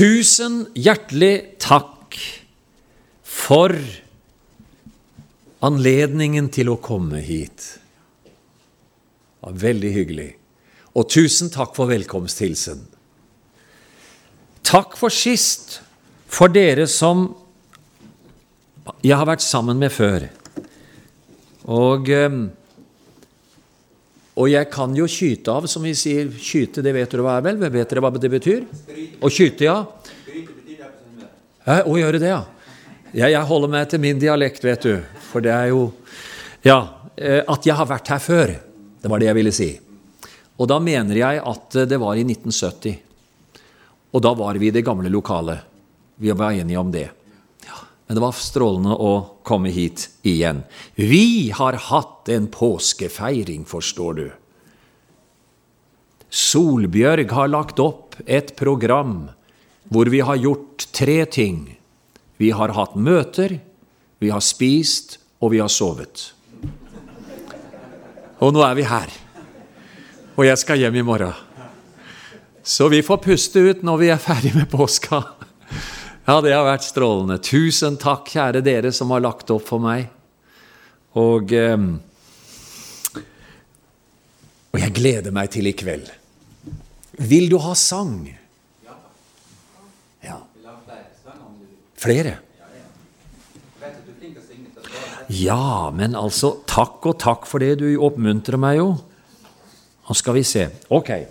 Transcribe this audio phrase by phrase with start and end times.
[0.00, 2.14] Tusen hjertelig takk
[3.20, 3.74] for
[5.60, 7.66] anledningen til å komme hit.
[8.24, 10.30] Det var veldig hyggelig.
[10.96, 12.80] Og tusen takk for velkomsthilsen.
[14.64, 15.82] Takk for sist,
[16.24, 17.26] for dere som
[19.04, 20.30] jeg har vært sammen med før.
[21.68, 22.40] Og, eh,
[24.40, 26.30] og jeg kan jo skyte av, som vi sier.
[26.32, 27.58] Skyte, det vet dere hva er vel?
[27.60, 28.62] Vet dere hva det betyr?
[29.20, 29.76] Å skyte, ja.
[31.84, 32.40] Å gjøre det, ja.
[33.10, 34.94] Jeg, jeg holder meg til min dialekt, vet du.
[35.28, 35.90] For det er jo
[36.64, 36.80] Ja.
[37.20, 38.54] At jeg har vært her før.
[39.02, 39.68] Det var det jeg ville si.
[40.56, 42.94] Og da mener jeg at det var i 1970.
[44.16, 45.60] Og da var vi i det gamle lokalet.
[46.20, 47.10] Vi var enige om det.
[48.10, 49.10] Men det var strålende å
[49.46, 50.64] komme hit igjen.
[50.98, 54.24] Vi har hatt en påskefeiring, forstår du.
[56.26, 59.28] Solbjørg har lagt opp et program
[59.94, 61.78] hvor vi har gjort tre ting.
[62.34, 63.60] Vi har hatt møter,
[64.18, 66.32] vi har spist, og vi har sovet.
[68.42, 69.18] Og nå er vi her.
[70.34, 71.46] Og jeg skal hjem i morgen.
[72.66, 75.28] Så vi får puste ut når vi er ferdig med påska.
[76.30, 77.40] Ja, det har vært strålende.
[77.42, 80.04] Tusen takk, kjære dere som har lagt opp for meg.
[81.18, 81.74] Og, eh,
[84.70, 86.06] og jeg gleder meg til i kveld.
[87.18, 88.30] Vil du ha sang?
[90.22, 90.36] Ja.
[91.98, 92.36] Flere?
[95.30, 97.80] Ja, men altså Takk og takk for det.
[97.82, 98.92] Du oppmuntrer meg jo.
[100.06, 100.68] Nå skal vi se.
[100.94, 101.10] Ok.
[101.10, 101.26] Jeg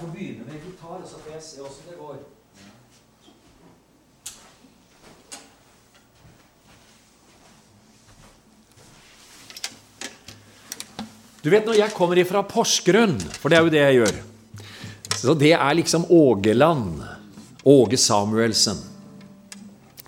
[0.00, 2.16] får begynne med gitar, så får jeg se åssen det går.
[11.46, 14.16] Du vet når jeg kommer ifra Porsgrunn, for det er jo det jeg gjør
[15.14, 17.04] Så det er liksom Ågeland.
[17.62, 18.80] Åge Samuelsen.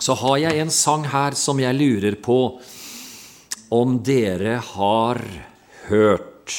[0.03, 2.41] Så har jeg en sang her som jeg lurer på
[3.71, 5.23] om dere har
[5.87, 6.59] hørt.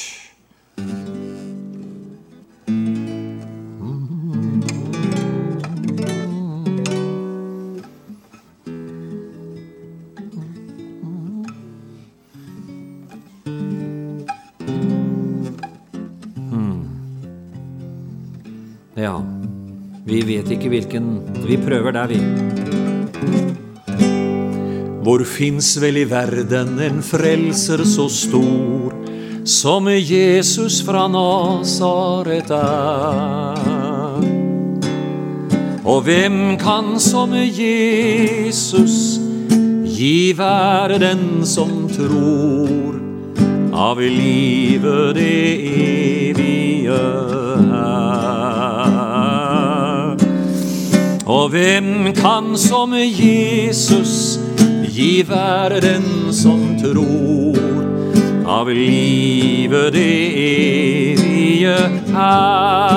[20.30, 21.06] Vet ikke hvilken
[21.46, 22.20] Vi prøver der, vi.
[25.00, 28.94] Hvor fins vel i verden en frelser så stor
[29.48, 33.80] som Jesus fra Nasaret er?
[35.80, 39.18] Og hvem kan som Jesus
[39.90, 43.00] gi verden som tror
[43.74, 45.42] av livet det
[45.72, 47.39] evige
[51.30, 54.40] Og hvem kan som Jesus
[54.90, 57.58] gi verden som tror
[58.50, 61.76] av livet det evige
[62.24, 62.90] er?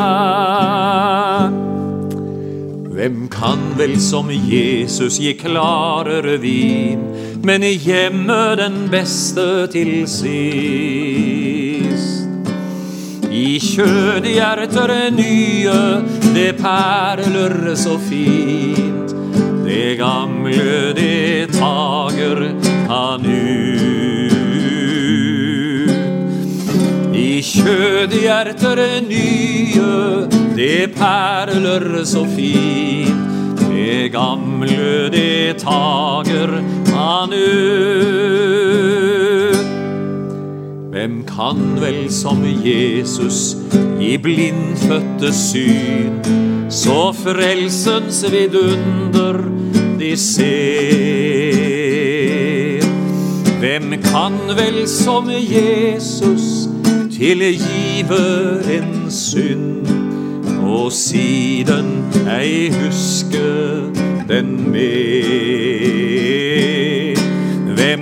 [2.95, 7.05] Hvem kan vel som Jesus gi klarere vin,
[7.45, 11.42] men gjemme den beste til sist?
[13.43, 15.79] I kjødhjerter nye,
[16.35, 19.11] det perler så fint.
[19.65, 22.39] Det gamle, det tager
[22.87, 23.99] han ut.
[27.15, 33.59] I kjødhjerter nye, det perler så fint.
[33.59, 36.61] Det gamle, det tager
[36.95, 39.22] han ut.
[40.93, 43.57] Hvem kan vel som Jesus
[43.99, 46.19] gi blindfødte syn,
[46.69, 49.41] så frelsens vidunder
[49.99, 50.43] de ser?
[53.59, 56.69] Hvem kan vel som Jesus
[57.17, 59.87] tilgive en synd,
[60.61, 63.81] og siden ei huske
[64.29, 66.12] den mer?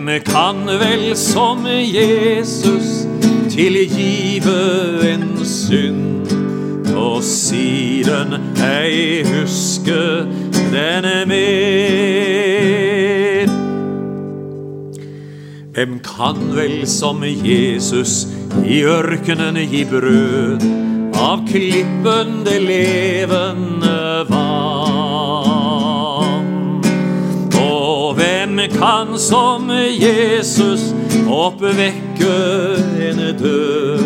[0.01, 3.05] Hvem kan vel som Jesus
[3.49, 6.25] tilgive en synd,
[6.95, 8.33] og siden
[8.65, 10.25] ei huske
[10.73, 11.91] den mer?
[15.73, 18.27] Hvem kan vel som Jesus
[18.65, 20.65] i ørkenen gi brød
[21.13, 24.80] av klippen det levende vann?
[28.69, 30.93] Kan som Jesus
[31.29, 32.33] oppvekke
[33.09, 34.03] en død?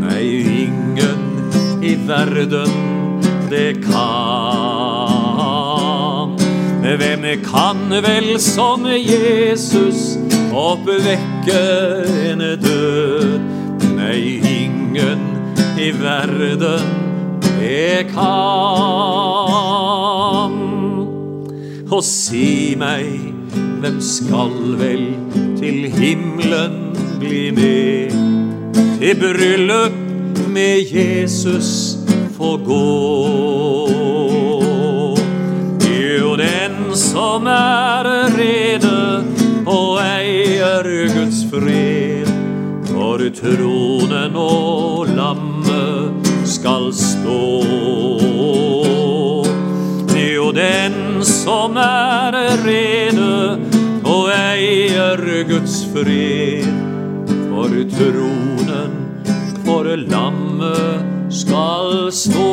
[0.00, 0.24] Nei,
[0.64, 1.20] ingen
[1.84, 2.70] i verden
[3.50, 4.76] det kan.
[6.80, 10.18] Hvem kan vel som Jesus
[10.52, 11.60] oppvekke
[12.30, 13.40] en død?
[13.96, 15.20] Nei, ingen
[15.76, 16.80] i verden
[17.58, 18.56] det kan.
[21.86, 23.35] Og si meg,
[23.80, 25.04] hvem skal vel
[25.58, 28.10] til himmelen bli med?
[28.98, 29.92] Til bryllup
[30.48, 31.98] med Jesus
[32.36, 32.86] få gå.
[36.18, 39.24] Jo, den som er rede
[39.66, 42.30] og eier Guds fred,
[42.86, 47.95] for tronen og lammet skal stå.
[50.46, 53.58] Jo, den som er rede
[54.06, 56.68] og eier Guds fred,
[57.48, 58.92] for tronen
[59.66, 62.46] for lammet skal stå.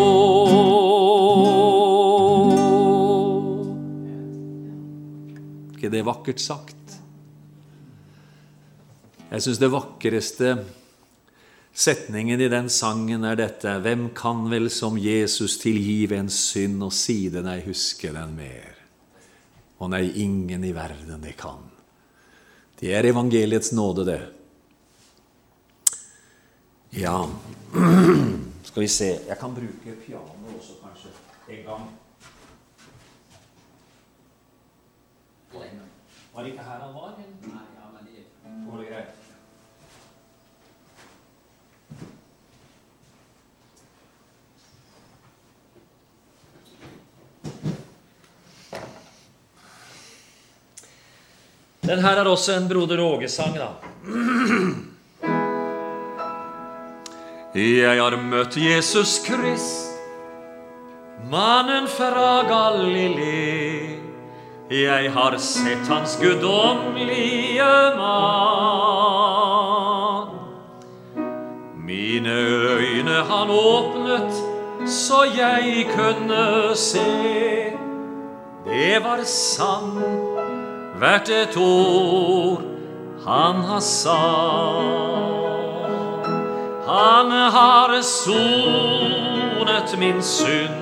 [5.78, 6.98] ikke det er vakkert sagt?
[9.30, 10.56] Jeg syns det vakreste
[11.74, 16.94] setningen i den sangen er dette Hvem kan vel som Jesus tilgive en synd og
[16.94, 18.70] siden ei huske den mer?
[19.82, 21.60] Og nei, ingen i verden det kan.
[22.80, 24.22] Det er evangeliets nåde, det.
[26.94, 27.26] Ja
[28.68, 31.10] Skal vi se Jeg kan bruke piano også, kanskje,
[31.50, 31.92] en gang.
[36.34, 37.14] Var det ikke her han var?
[37.18, 37.33] Nei,
[51.84, 53.68] Den her er også en Broder Åge-sang, da.
[57.54, 59.92] Jeg har møtt Jesus Krist,
[61.30, 64.00] mannen fra Galilei.
[64.72, 69.14] Jeg har sett hans guddommelige mann.
[71.84, 72.34] Mine
[72.80, 74.34] øyne han åpnet
[74.88, 77.74] så jeg kunne se.
[78.66, 80.33] Det var sant,
[81.00, 82.62] hvert et ord
[83.26, 85.14] han har sagt.
[86.88, 90.82] Han har sonet min synd.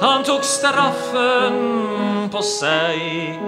[0.00, 3.38] Han tok straffen på seg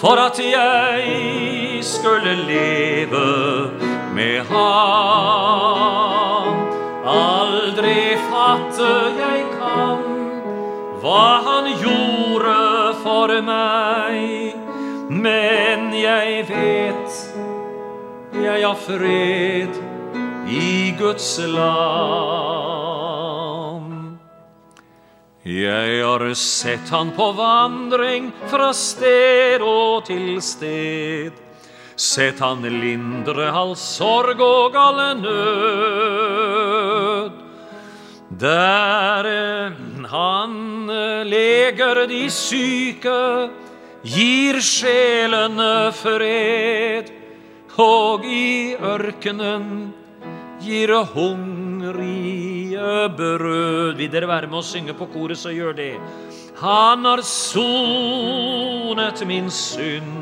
[0.00, 3.70] for at jeg skulle leve
[4.14, 5.82] med ham.
[7.12, 9.98] Aldri fatte jeg kan
[11.02, 12.58] hva han gjorde
[13.02, 14.54] for meg,
[15.20, 17.42] men jeg vet
[18.32, 19.76] jeg har fred
[20.48, 21.72] i Guds land.
[25.42, 31.32] Jeg har sett han på vandring fra sted og til sted.
[31.96, 37.32] Sett han lindre all sorg og all nød.
[38.42, 39.24] Der
[40.08, 40.86] han
[41.28, 43.50] leger de syke,
[44.02, 47.12] gir sjelene fred,
[47.80, 49.92] og i ørkenen
[50.62, 53.96] gir hungrige brød.
[53.96, 55.94] Vil dere være med å synge på koret, så gjør det.
[56.62, 60.18] Han har sonet min synd.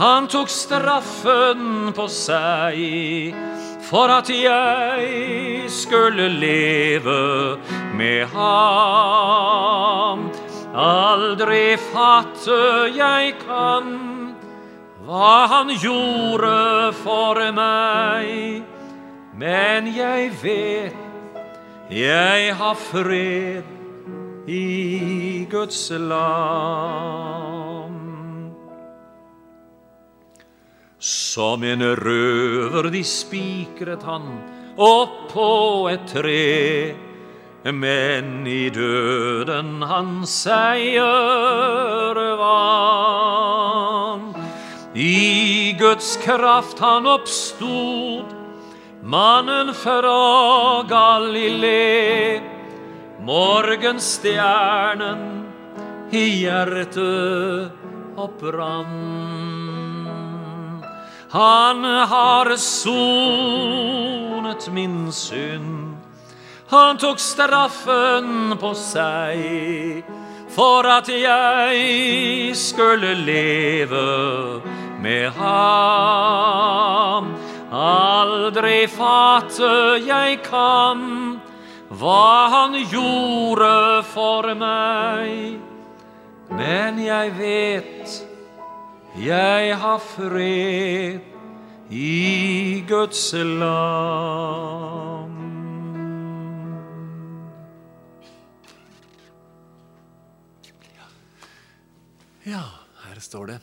[0.00, 3.36] Han tok straffen på seg
[3.84, 7.58] for at jeg skulle leve
[7.98, 10.24] med ham.
[10.70, 13.88] Aldri fatte jeg kan
[15.02, 18.62] hva han gjorde for meg.
[19.34, 21.08] Men jeg vet
[21.90, 23.66] jeg har fred
[24.46, 26.30] i Guds land.
[31.00, 34.28] Som en røver de spikret han
[34.78, 35.50] opp på
[35.90, 36.94] et tre,
[37.64, 44.34] men i døden han seier vann.
[44.94, 48.24] I Guds kraft han oppstod,
[49.02, 52.40] mannen fra Galilei.
[53.20, 55.44] Morgenstjernen
[56.10, 57.70] i hjertet
[58.16, 59.20] opprann.
[61.30, 65.89] Han har sonet min synd.
[66.70, 70.04] Han tok straffen på seg
[70.54, 74.60] for at jeg skulle leve
[75.02, 77.24] med ham.
[77.74, 81.00] Aldri fatte jeg kan
[81.90, 85.58] hva han gjorde for meg.
[86.54, 88.26] Men jeg vet
[89.18, 91.20] jeg har fred
[91.90, 95.19] i Guds land.
[102.44, 102.62] Ja,
[103.04, 103.60] her står det.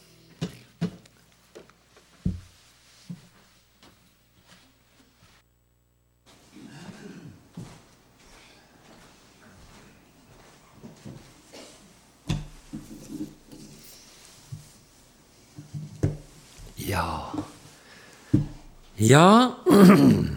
[16.76, 17.34] Ja
[18.98, 19.56] Ja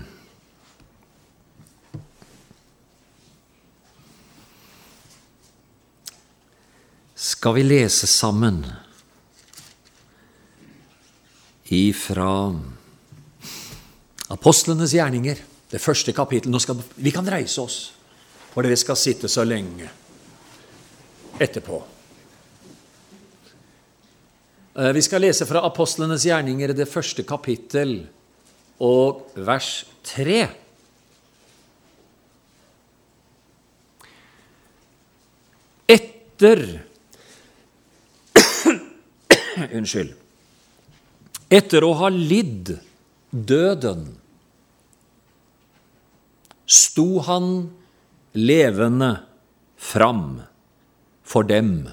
[7.40, 8.58] Skal vi lese sammen
[11.64, 12.32] ifra
[14.28, 15.40] Apostlenes gjerninger,
[15.72, 16.82] det første kapittelet.
[17.00, 17.78] Vi kan reise oss,
[18.50, 19.88] for dere skal sitte så lenge
[21.40, 21.78] etterpå.
[24.76, 28.02] Eh, vi skal lese fra Apostlenes gjerninger, det første kapittel,
[28.84, 30.38] og vers 3.
[35.96, 36.89] Etter
[39.68, 40.14] Unnskyld.
[41.50, 42.76] Etter å ha lidd
[43.30, 44.04] døden
[46.70, 47.48] sto han
[48.38, 49.10] levende
[49.76, 50.38] fram
[51.26, 51.88] for dem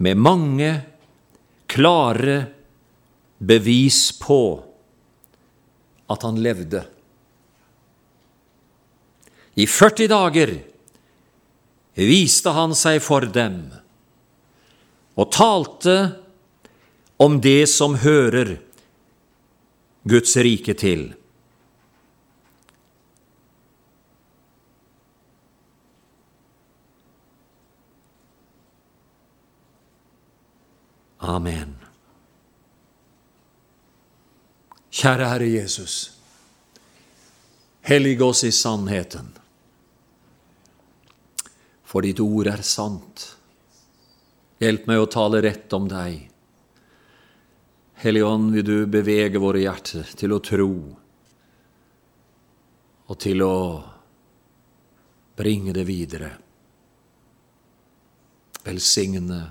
[0.00, 0.70] med mange
[1.68, 2.36] klare
[3.38, 4.40] bevis på
[6.08, 6.84] at han levde.
[9.56, 10.52] I 40 dager
[11.96, 13.60] viste han seg for dem
[15.16, 15.96] og talte
[17.16, 18.58] om det som hører
[20.04, 21.08] Guds rike til.
[31.26, 31.72] Amen.
[34.96, 35.94] Kjære Herre Jesus,
[37.84, 39.32] hellig oss i sannheten,
[41.84, 43.35] for ditt ord er sant.
[44.62, 46.30] Hjelp meg å tale rett om deg.
[48.00, 50.70] Hellige Ånd, vil du bevege våre hjerter til å tro
[53.06, 53.56] og til å
[55.36, 56.30] bringe det videre.
[58.64, 59.42] Velsigne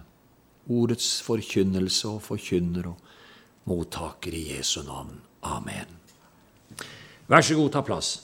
[0.74, 5.22] ordets forkynnelse og forkynner og mottaker i Jesu navn.
[5.46, 6.00] Amen.
[7.30, 8.16] Vær så god, ta plass.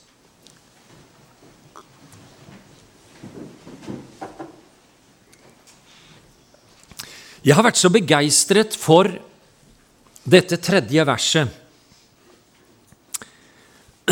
[7.41, 9.09] Jeg har vært så begeistret for
[10.29, 11.49] dette tredje verset.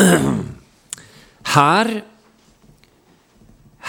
[1.50, 1.88] Her,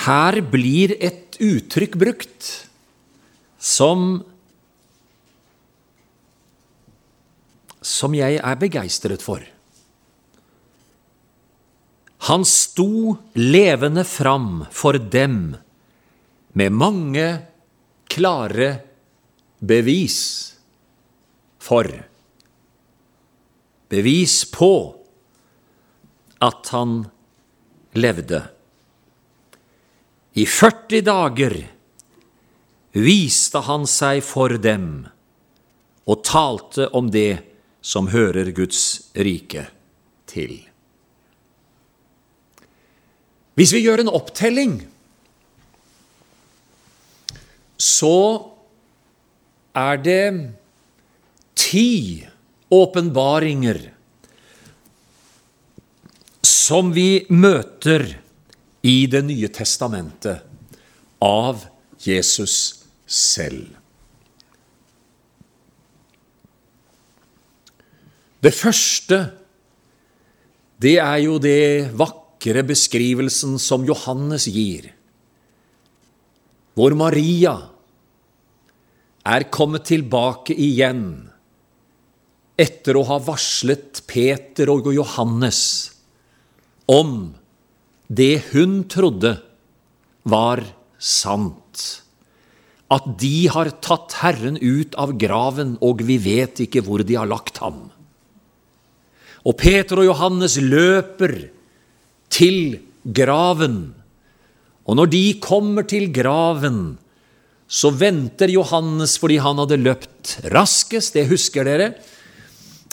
[0.02, 2.48] her blir et uttrykk brukt
[3.62, 4.24] som
[7.86, 9.46] som jeg er begeistret for.
[12.30, 15.54] Han sto levende fram for dem
[16.58, 17.28] med mange
[18.10, 18.72] klare
[19.62, 20.20] bevis
[21.62, 21.86] for
[23.92, 24.74] Bevis på
[26.42, 27.04] at han
[27.94, 28.42] levde.
[30.34, 31.56] I 40 dager
[32.98, 34.88] viste han seg for dem
[36.10, 37.44] og talte om det
[37.84, 39.68] som hører Guds rike
[40.30, 40.56] til.
[43.60, 44.80] Hvis vi gjør en opptelling,
[47.78, 48.16] så
[49.78, 50.26] er det
[51.56, 52.24] ti
[52.72, 53.80] åpenbaringer
[56.48, 58.06] som vi møter
[58.82, 60.42] i Det nye testamentet
[61.22, 61.68] av
[62.02, 62.56] Jesus
[63.06, 63.68] selv.
[68.42, 69.20] Det første,
[70.82, 74.88] det er jo det vakre beskrivelsen som Johannes gir,
[76.74, 77.54] hvor Maria
[79.28, 81.06] er kommet tilbake igjen
[82.62, 85.62] etter å ha varslet Peter og Johannes
[86.92, 87.32] om
[88.12, 89.38] det hun trodde
[90.28, 90.62] var
[91.02, 92.04] sant,
[92.92, 97.30] at de har tatt Herren ut av graven, og vi vet ikke hvor de har
[97.30, 97.86] lagt ham.
[99.48, 101.34] Og Peter og Johannes løper
[102.30, 103.94] til graven.
[104.86, 107.00] Og når de kommer til graven,
[107.72, 111.94] så venter Johannes fordi han hadde løpt raskest, det husker dere.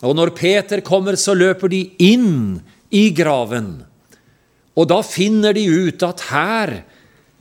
[0.06, 2.60] Og når Peter kommer, så løper de inn
[2.94, 3.72] i graven.
[4.78, 6.74] Og da finner de ut at her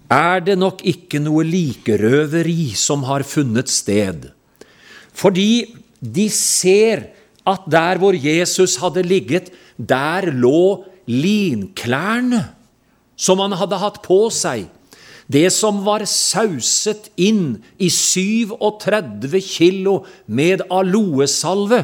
[0.10, 4.32] er det nok ikke noe likerøveri som har funnet sted.
[5.14, 5.68] Fordi
[6.02, 7.10] de ser
[7.48, 12.42] at der hvor Jesus hadde ligget, der lå linklærne
[13.18, 14.66] som han hadde hatt på seg.
[15.28, 21.84] Det som var sauset inn i 37 kilo med aloesalve.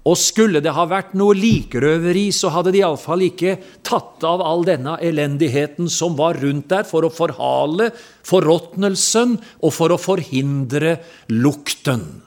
[0.00, 4.64] Og skulle det ha vært noe likrøveri, så hadde de iallfall ikke tatt av all
[4.66, 7.90] denne elendigheten som var rundt der, for å forhale
[8.26, 10.96] forråtnelsen og for å forhindre
[11.28, 12.24] lukten.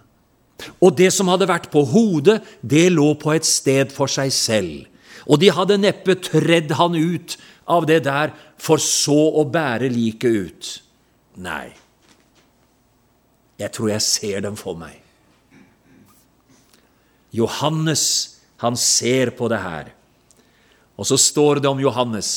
[0.79, 4.85] Og det som hadde vært på hodet, det lå på et sted for seg selv.
[5.27, 10.43] Og de hadde neppe tredd han ut av det der, for så å bære liket
[10.47, 10.71] ut.
[11.43, 11.73] Nei,
[13.61, 14.99] jeg tror jeg ser dem for meg.
[17.33, 18.05] Johannes,
[18.61, 19.93] han ser på det her.
[20.99, 22.33] Og så står det om Johannes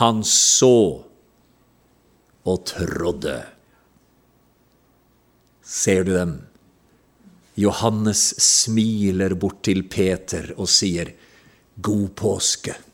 [0.00, 1.04] han så
[2.46, 3.38] og trodde.
[5.62, 6.34] Ser du dem?
[7.56, 11.14] Johannes smiler bort til Peter og sier,
[11.80, 12.85] 'God påske'.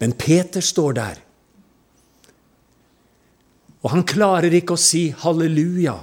[0.00, 1.18] Men Peter står der,
[3.80, 5.96] og han klarer ikke å si halleluja,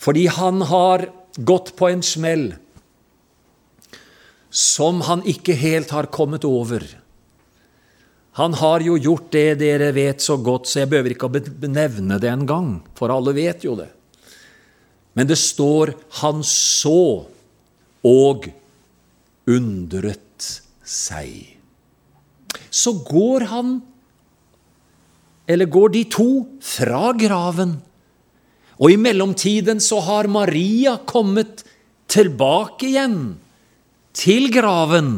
[0.00, 2.50] fordi han har gått på en smell
[4.54, 6.84] som han ikke helt har kommet over.
[8.38, 11.34] Han har jo gjort det dere vet så godt, så jeg behøver ikke å
[11.64, 13.90] benevne det engang, for alle vet jo det.
[15.14, 17.26] Men det står 'han så
[18.04, 18.50] og
[19.46, 21.53] undret seg'
[22.74, 23.76] så går han,
[25.46, 27.76] eller går de to, fra graven.
[28.82, 31.62] Og i mellomtiden så har Maria kommet
[32.10, 33.18] tilbake igjen
[34.16, 35.12] til graven.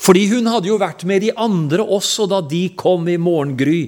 [0.00, 3.84] Fordi hun hadde jo vært med de andre også da de kom i morgengry.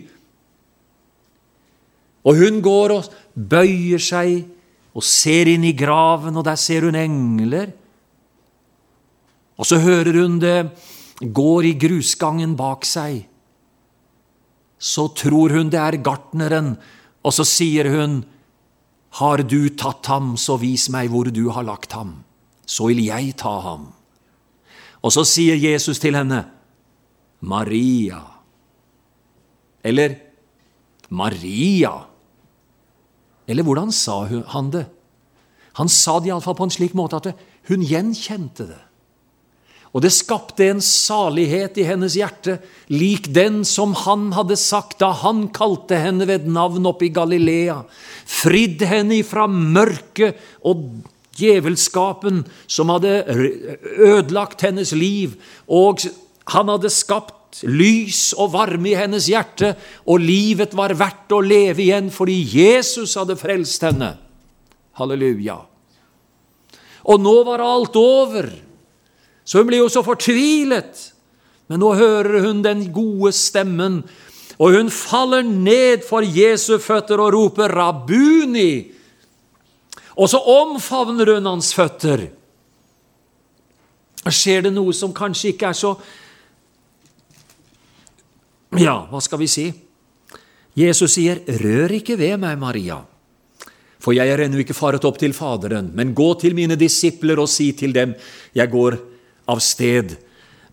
[2.29, 4.43] Og hun går og bøyer seg
[4.99, 7.71] og ser inn i graven, og der ser hun engler.
[9.59, 10.59] Og så hører hun det
[11.21, 13.27] går i grusgangen bak seg.
[14.79, 16.77] Så tror hun det er gartneren,
[17.27, 18.25] og så sier hun,
[19.19, 22.25] Har du tatt ham, så vis meg hvor du har lagt ham,
[22.67, 23.89] så vil jeg ta ham.
[25.03, 26.45] Og så sier Jesus til henne,
[27.41, 28.21] Maria.
[29.83, 30.19] Eller
[31.09, 31.95] Maria.
[33.49, 34.85] Eller hvordan sa han det?
[35.81, 37.33] Han sa det iallfall på en slik måte at
[37.71, 38.83] hun gjenkjente det.
[39.97, 42.59] Og det skapte en salighet i hennes hjerte,
[42.93, 47.81] lik den som han hadde sagt da han kalte henne ved navn oppe i Galilea,
[48.29, 50.37] fridd henne ifra mørket
[50.69, 50.85] og
[51.39, 53.23] djevelskapen som hadde
[53.97, 56.05] ødelagt hennes liv, og
[56.53, 59.73] han hadde skapt lys og varme i hennes hjerte,
[60.05, 64.13] og livet var verdt å leve igjen fordi Jesus hadde frelst henne.
[64.99, 65.63] Halleluja.
[67.09, 68.51] Og nå var alt over.
[69.49, 71.07] Så hun blir jo så fortvilet.
[71.73, 74.03] Men nå hører hun den gode stemmen,
[74.59, 78.93] og hun faller ned for Jesu føtter og roper 'Rabuni'.
[80.19, 82.27] Og så omfavner hun hans føtter.
[84.29, 85.97] Skjer det noe som kanskje ikke er så
[88.77, 89.73] Ja, hva skal vi si?
[90.77, 93.05] Jesus sier, 'Rør ikke ved meg, Maria.'
[93.99, 97.49] For jeg er ennå ikke faret opp til Faderen, men gå til mine disipler og
[97.49, 98.15] si til dem,
[98.55, 98.99] jeg går
[99.49, 100.17] av sted.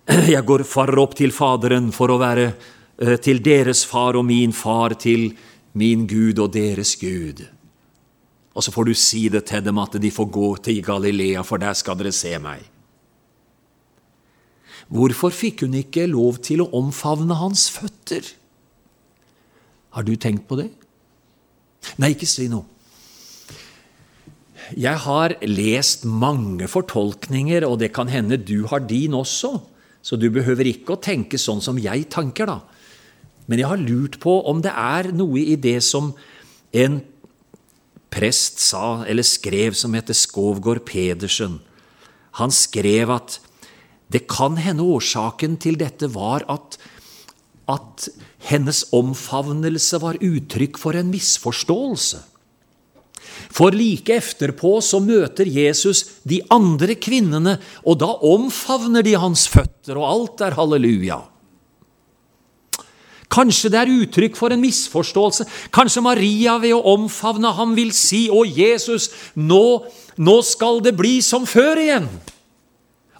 [0.35, 4.53] Jeg går farer opp til Faderen for å være eh, til deres far og min
[4.55, 5.31] far, til
[5.75, 7.43] min Gud og deres Gud.
[8.55, 11.59] Og så får du si det til dem at de får gå til Galilea, for
[11.59, 12.63] der skal dere se meg.
[14.87, 18.27] Hvorfor fikk hun ikke lov til å omfavne hans føtter?
[19.95, 20.69] Har du tenkt på det?
[22.01, 22.74] Nei, ikke si noe.
[24.73, 29.59] Jeg har lest mange fortolkninger, og det kan hende du har din også,
[30.01, 32.59] så du behøver ikke å tenke sånn som jeg tanker, da.
[33.45, 36.13] Men jeg har lurt på om det er noe i det som
[36.73, 36.99] en
[38.13, 41.59] prest sa, eller skrev, som heter Skovgård Pedersen.
[42.41, 43.39] Han skrev at
[44.13, 46.77] det kan hende årsaken til dette var at,
[47.69, 48.07] at
[48.49, 52.21] hennes omfavnelse var uttrykk for en misforståelse.
[53.55, 57.55] For like efterpå så møter Jesus de andre kvinnene,
[57.87, 61.21] og da omfavner de hans føtter, og alt er halleluja.
[63.31, 65.47] Kanskje det er uttrykk for en misforståelse.
[65.73, 69.87] Kanskje Maria ved å omfavne ham vil si, 'Å, Jesus, nå,
[70.17, 72.11] nå skal det bli som før igjen.'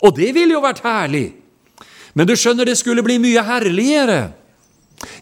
[0.04, 1.34] Og det ville jo vært herlig.
[2.13, 4.34] Men du skjønner, det skulle bli mye herligere.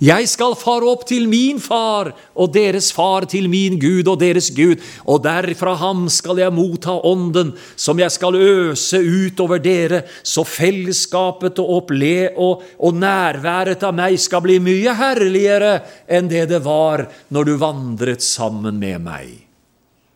[0.04, 4.50] Jeg skal fare opp til min far og deres far til min Gud og deres
[4.56, 10.04] Gud, og derfra ham skal jeg motta ånden som jeg skal øse ut over dere,
[10.24, 15.76] så fellesskapet og, opple og, og nærværet av meg skal bli mye herligere
[16.08, 19.34] enn det det var når du vandret sammen med meg.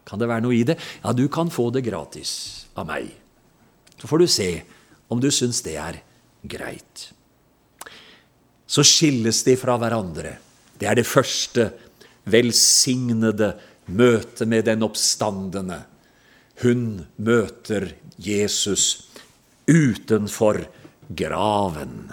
[0.08, 0.78] Kan det være noe i det?
[1.04, 2.32] Ja, du kan få det gratis
[2.78, 3.12] av meg.
[3.98, 4.50] Så får du se
[5.12, 6.02] om du syns det er
[6.48, 7.12] greit
[8.68, 10.36] så skilles de fra hverandre.
[10.78, 11.70] Det er det første
[12.28, 13.54] velsignede
[13.88, 15.80] møtet med den oppstandende.
[16.62, 19.08] Hun møter Jesus
[19.68, 20.66] utenfor
[21.08, 22.12] graven.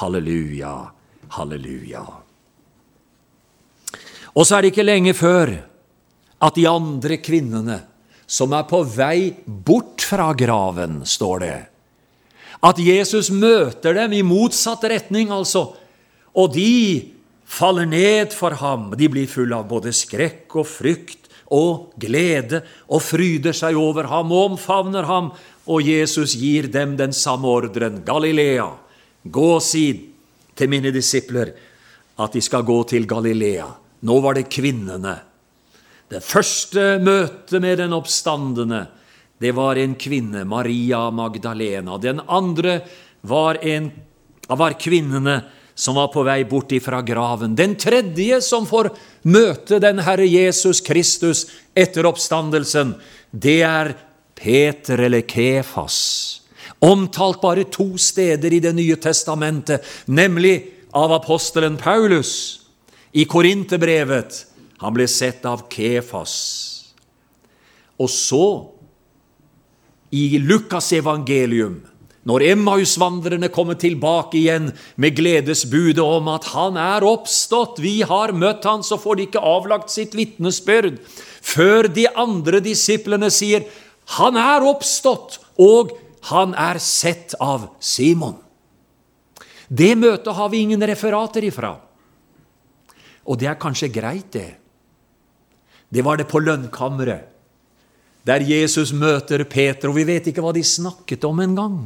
[0.00, 0.74] Halleluja,
[1.36, 2.04] halleluja.
[4.34, 5.54] Og så er det ikke lenge før
[6.38, 7.80] at de andre kvinnene
[8.28, 11.56] som er på vei bort fra graven, står det,
[12.64, 15.70] at Jesus møter dem i motsatt retning, altså.
[16.34, 17.12] Og de
[17.48, 18.90] faller ned for ham.
[18.98, 22.60] De blir fulle av både skrekk og frykt og glede
[22.92, 25.32] og fryder seg over ham og omfavner ham.
[25.68, 28.02] Og Jesus gir dem den samme ordren.
[28.04, 28.68] Galilea,
[29.24, 29.86] gå og si
[30.58, 31.54] til mine disipler
[32.18, 33.68] at de skal gå til Galilea.
[34.02, 35.16] Nå var det kvinnene.
[36.08, 38.86] Det første møtet med den oppstandende
[39.38, 41.98] det var en kvinne, Maria Magdalena.
[41.98, 42.80] Den andre
[43.20, 43.90] var, en,
[44.48, 45.42] var kvinnene
[45.78, 47.54] som var på vei bort ifra graven.
[47.54, 48.90] Den tredje som får
[49.30, 51.44] møte den Herre Jesus Kristus
[51.78, 52.96] etter oppstandelsen,
[53.30, 53.92] det er
[54.34, 55.98] Peter eller Kefas.
[56.82, 62.60] Omtalt bare to steder i Det nye testamentet, nemlig av apostelen Paulus.
[63.12, 64.46] I Korinterbrevet.
[64.78, 66.34] Han ble sett av Kefas.
[67.98, 68.44] Og så
[70.10, 71.80] i Lukas evangelium,
[72.28, 78.66] når Emmausvandrerne kommer tilbake igjen med gledesbudet om at han er oppstått, vi har møtt
[78.68, 80.98] han, så får de ikke avlagt sitt vitnesbyrd
[81.48, 83.64] før de andre disiplene sier
[84.18, 85.94] han er oppstått, og
[86.30, 88.36] han er sett av Simon.
[89.68, 91.74] Det møtet har vi ingen referater ifra.
[93.28, 94.56] Og det er kanskje greit, det.
[95.88, 97.37] Det var det på lønnkammeret
[98.28, 101.80] der Jesus møter Peter, og vi vet ikke hva de snakket om engang.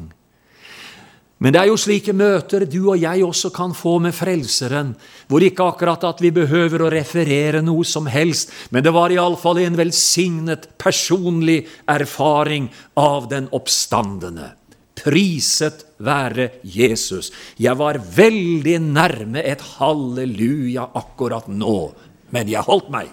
[1.43, 4.93] Men det er jo slike møter du og jeg også kan få med Frelseren,
[5.27, 9.59] hvor ikke akkurat at vi behøver å referere noe som helst, men det var iallfall
[9.65, 14.53] en velsignet personlig erfaring av den oppstandende.
[15.03, 17.33] Priset være Jesus.
[17.59, 21.79] Jeg var veldig nærme et halleluja akkurat nå,
[22.31, 23.11] men jeg holdt meg.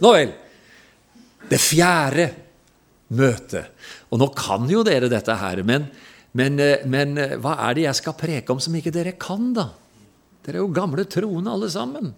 [0.00, 0.38] Nå vel.
[1.50, 2.28] Det fjerde
[3.18, 3.74] møtet.
[4.10, 5.88] Og nå kan jo dere dette her, men,
[6.38, 9.50] men, eh, men, eh, hva er det jeg skal preke om som ikke dere kan,
[9.56, 9.70] da?
[10.44, 12.12] Dere er jo gamle troende alle sammen,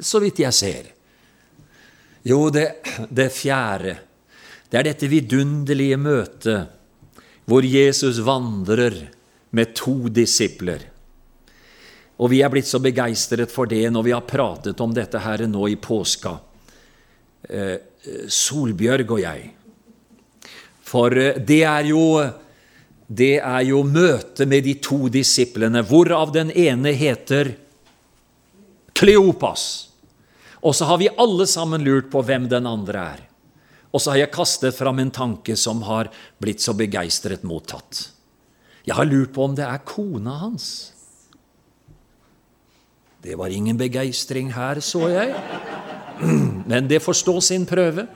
[0.00, 0.88] så vidt jeg ser.
[2.26, 2.66] Jo, det,
[3.08, 3.96] det fjerde,
[4.70, 6.76] det er dette vidunderlige møtet
[7.48, 8.94] hvor Jesus vandrer
[9.56, 10.84] med to disipler.
[12.20, 15.46] Og vi er blitt så begeistret for det når vi har pratet om dette her
[15.48, 16.34] nå i påska.
[17.48, 17.76] Eh,
[18.28, 19.50] Solbjørg og jeg.
[20.90, 22.04] For eh, det er jo
[23.10, 27.56] det er jo møtet med de to disiplene, hvorav den ene heter
[28.94, 29.64] Kleopas.
[30.62, 33.24] Og så har vi alle sammen lurt på hvem den andre er.
[33.90, 38.12] Og så har jeg kastet fram en tanke som har blitt så begeistret mottatt.
[38.86, 40.68] Jeg har lurt på om det er kona hans.
[43.20, 45.34] Det var ingen begeistring her, så jeg.
[46.70, 48.06] Men det får stå sin prøve.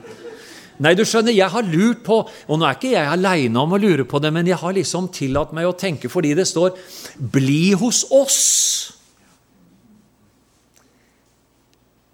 [0.83, 3.79] Nei, du skjønner, jeg har lurt på Og nå er ikke jeg aleine om å
[3.79, 6.75] lure på det, men jeg har liksom tillatt meg å tenke fordi det står
[7.15, 8.91] 'bli hos oss'.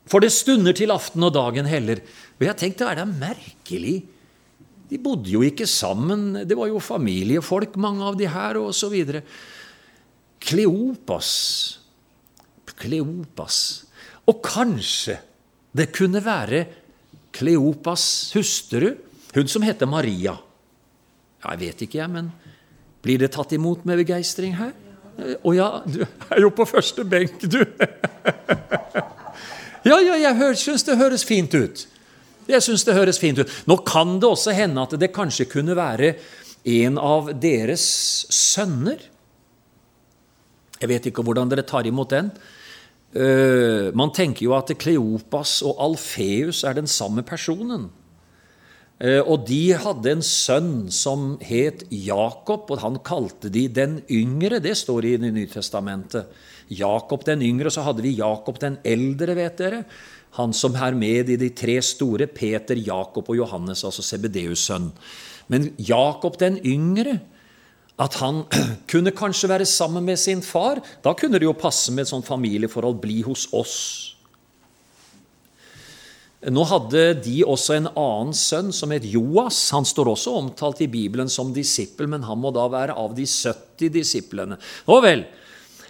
[0.05, 2.03] For det stunder til aften og dagen heller.
[2.37, 4.03] Og jeg tenkte, er det merkelig?
[4.91, 8.89] De bodde jo ikke sammen, det var jo familiefolk, mange av de her, og så
[8.91, 9.23] videre.
[10.43, 11.79] Kleopas.
[12.75, 13.85] Kleopas.
[14.27, 15.15] Og kanskje
[15.71, 16.65] det kunne være
[17.31, 18.03] Kleopas
[18.35, 18.89] hustru,
[19.35, 20.33] hun som heter Maria.
[21.41, 22.31] Ja, jeg vet ikke, jeg, men
[23.01, 24.73] blir det tatt imot med begeistring her?
[25.41, 27.61] Å ja, du er jo på første benk, du.
[29.89, 31.85] ja, ja, jeg syns det høres fint ut.
[32.51, 33.51] Jeg syns det høres fint ut.
[33.69, 36.15] Nå kan det også hende at det kanskje kunne være
[36.67, 37.83] en av deres
[38.33, 38.99] sønner.
[40.81, 42.31] Jeg vet ikke hvordan dere tar imot den.
[43.11, 47.89] Uh, man tenker jo at Kleopas og Alfeus er den samme personen.
[49.01, 54.61] Uh, og de hadde en sønn som het Jakob, og han kalte de den yngre.
[54.63, 56.31] Det står i Det nye testamentet.
[56.71, 59.83] Jakob den yngre, og så hadde vi Jakob den eldre, vet dere.
[60.39, 64.91] Han som er med i de tre store, Peter, Jakob og Johannes, altså Sebedeus' sønn.
[65.51, 67.19] Men Jakob den yngre,
[68.01, 68.43] at han
[68.91, 72.27] kunne kanskje være sammen med sin far, da kunne det jo passe med et sånt
[72.27, 72.97] familieforhold.
[73.03, 73.77] Bli hos oss.
[76.41, 79.59] Nå hadde de også en annen sønn som het Joas.
[79.75, 83.27] Han står også omtalt i Bibelen som disippel, men han må da være av de
[83.29, 84.57] 70 disiplene.
[84.87, 85.27] Nå vel,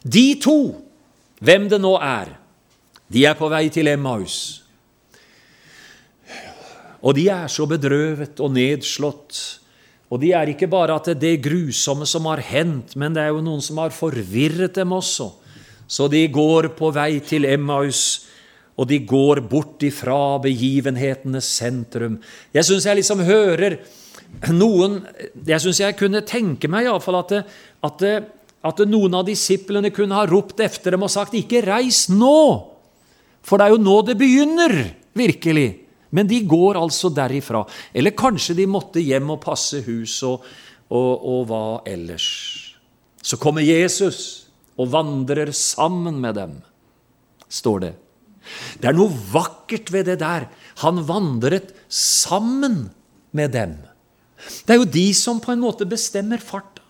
[0.04, 0.58] de to,
[1.39, 2.36] hvem det nå er,
[3.12, 4.36] de er på vei til Emmaus.
[7.02, 9.61] Og de er så bedrøvet og nedslått.
[10.12, 13.24] Og de er ikke bare at det er det grusomme som har hendt, men det
[13.24, 15.30] er jo noen som har forvirret dem også.
[15.88, 18.32] Så de går på vei til Emmaus
[18.80, 22.17] og de går bort ifra begivenhetenes sentrum.
[22.56, 23.82] Jeg syns jeg liksom hører
[24.56, 25.02] noen
[25.45, 27.34] Jeg syns jeg kunne tenke meg iallfall at,
[27.84, 28.06] at,
[28.63, 32.69] at noen av disiplene kunne ha ropt efter dem og sagt 'Ikke reis nå!'
[33.43, 35.81] For det er jo nå det begynner, virkelig.
[36.12, 37.63] Men de går altså derifra.
[37.95, 40.43] Eller kanskje de måtte hjem og passe hus og,
[40.91, 42.28] og, og hva ellers.
[43.24, 46.56] Så kommer Jesus og vandrer sammen med dem,
[47.52, 47.93] står det.
[48.82, 50.47] Det er noe vakkert ved det der.
[50.82, 52.89] Han vandret sammen
[53.38, 53.78] med dem.
[54.65, 56.82] Det er jo de som på en måte bestemmer farta.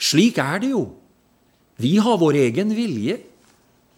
[0.00, 0.86] Slik er det jo.
[1.80, 3.18] Vi har vår egen vilje.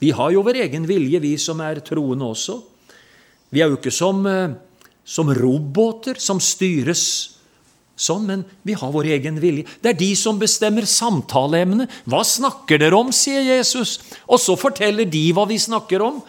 [0.02, 2.58] Vi har jo vår egen vilje, vi som er troende også.
[3.52, 4.54] Vi er jo ikke som, eh,
[5.04, 7.32] som roboter som styres
[8.02, 9.66] sånn, men vi har vår egen vilje.
[9.82, 11.90] Det er de som bestemmer samtaleemnet.
[12.08, 13.98] Hva snakker dere om, sier Jesus.
[14.26, 16.22] Og så forteller de hva vi snakker om.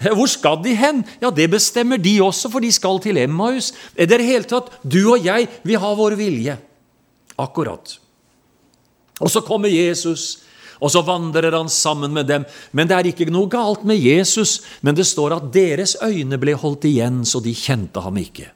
[0.00, 1.02] Hvor skal de hen?
[1.20, 3.72] Ja, Det bestemmer de også, for de skal til Emmaus.
[3.98, 6.56] I det hele tatt, du og jeg, vi har vår vilje.
[7.38, 7.98] Akkurat.
[9.20, 10.40] Og så kommer Jesus,
[10.80, 12.46] og så vandrer han sammen med dem.
[12.72, 16.56] Men det er ikke noe galt med Jesus, men det står at deres øyne ble
[16.58, 18.48] holdt igjen, så de kjente ham ikke.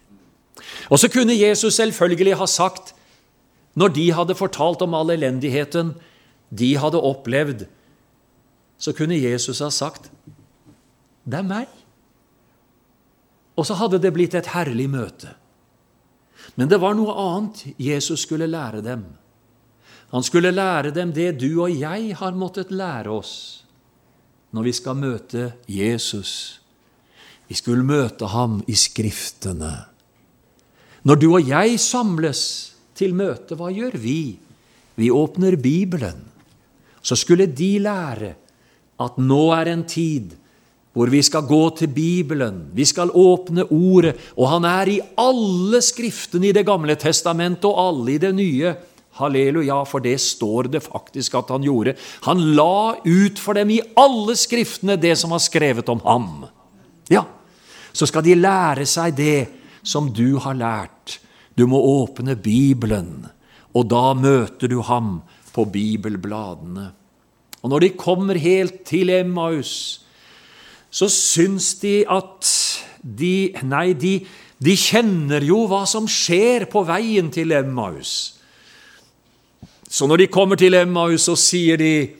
[0.88, 2.94] Og så kunne Jesus selvfølgelig ha sagt,
[3.74, 5.94] når de hadde fortalt om all elendigheten
[6.54, 7.66] de hadde opplevd,
[8.78, 10.10] så kunne Jesus ha sagt
[11.24, 11.68] det er meg.
[13.56, 15.30] Og så hadde det blitt et herlig møte.
[16.58, 19.06] Men det var noe annet Jesus skulle lære dem.
[20.14, 23.35] Han skulle lære dem det du og jeg har måttet lære oss
[24.55, 26.61] når vi skal møte Jesus.
[27.50, 29.72] Vi skulle møte ham i Skriftene.
[31.03, 32.44] Når du og jeg samles
[32.94, 34.38] til møte, hva gjør vi?
[34.94, 36.22] Vi åpner Bibelen.
[37.03, 38.31] Så skulle de lære
[39.03, 40.38] at nå er en tid
[40.94, 45.81] hvor vi skal gå til Bibelen, vi skal åpne Ordet, og han er i alle
[45.83, 48.77] skriftene i Det gamle testamentet og alle i det nye.
[49.18, 51.94] Halleluja, for det står det faktisk at han gjorde.
[52.27, 56.46] Han la ut for dem i alle skriftene det som var skrevet om ham.
[57.12, 57.22] Ja,
[57.94, 59.38] så skal de lære seg det
[59.87, 61.20] som du har lært.
[61.55, 63.29] Du må åpne Bibelen,
[63.74, 65.20] og da møter du ham
[65.55, 66.90] på bibelbladene.
[67.62, 70.03] Og når de kommer helt til Emmaus,
[70.90, 72.50] så syns de at
[73.05, 74.14] de Nei, de,
[74.64, 78.40] de kjenner jo hva som skjer på veien til Emmaus.
[79.94, 82.11] Så når de kommer til Emmaus, så sier de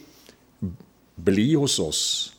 [1.19, 2.31] 'Bli hos oss'.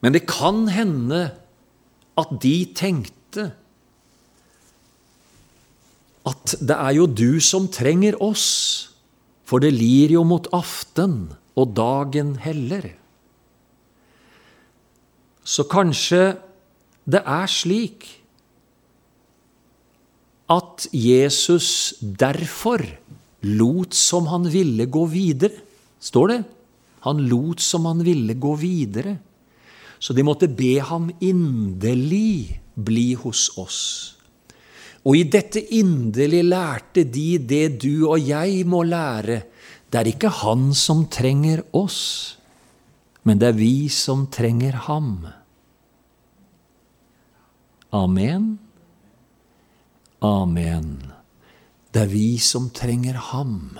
[0.00, 1.30] Men det kan hende
[2.18, 3.52] at de tenkte
[6.26, 8.90] at det er jo du som trenger oss,
[9.44, 12.90] for det lir jo mot aften, og dagen heller.
[15.44, 16.36] Så kanskje
[17.06, 18.17] det er slik
[20.48, 22.82] at Jesus derfor
[23.44, 25.64] lot som han ville gå videre.
[26.00, 26.42] Står det?
[27.06, 29.18] Han lot som han ville gå videre.
[29.98, 33.80] Så de måtte be ham inderlig bli hos oss.
[35.06, 39.42] Og i dette inderlig lærte de det du og jeg må lære.
[39.88, 42.36] Det er ikke han som trenger oss,
[43.24, 45.26] men det er vi som trenger ham.
[47.94, 48.58] Amen.
[50.24, 51.12] Amen.
[51.92, 53.78] Det er vi som trenger ham.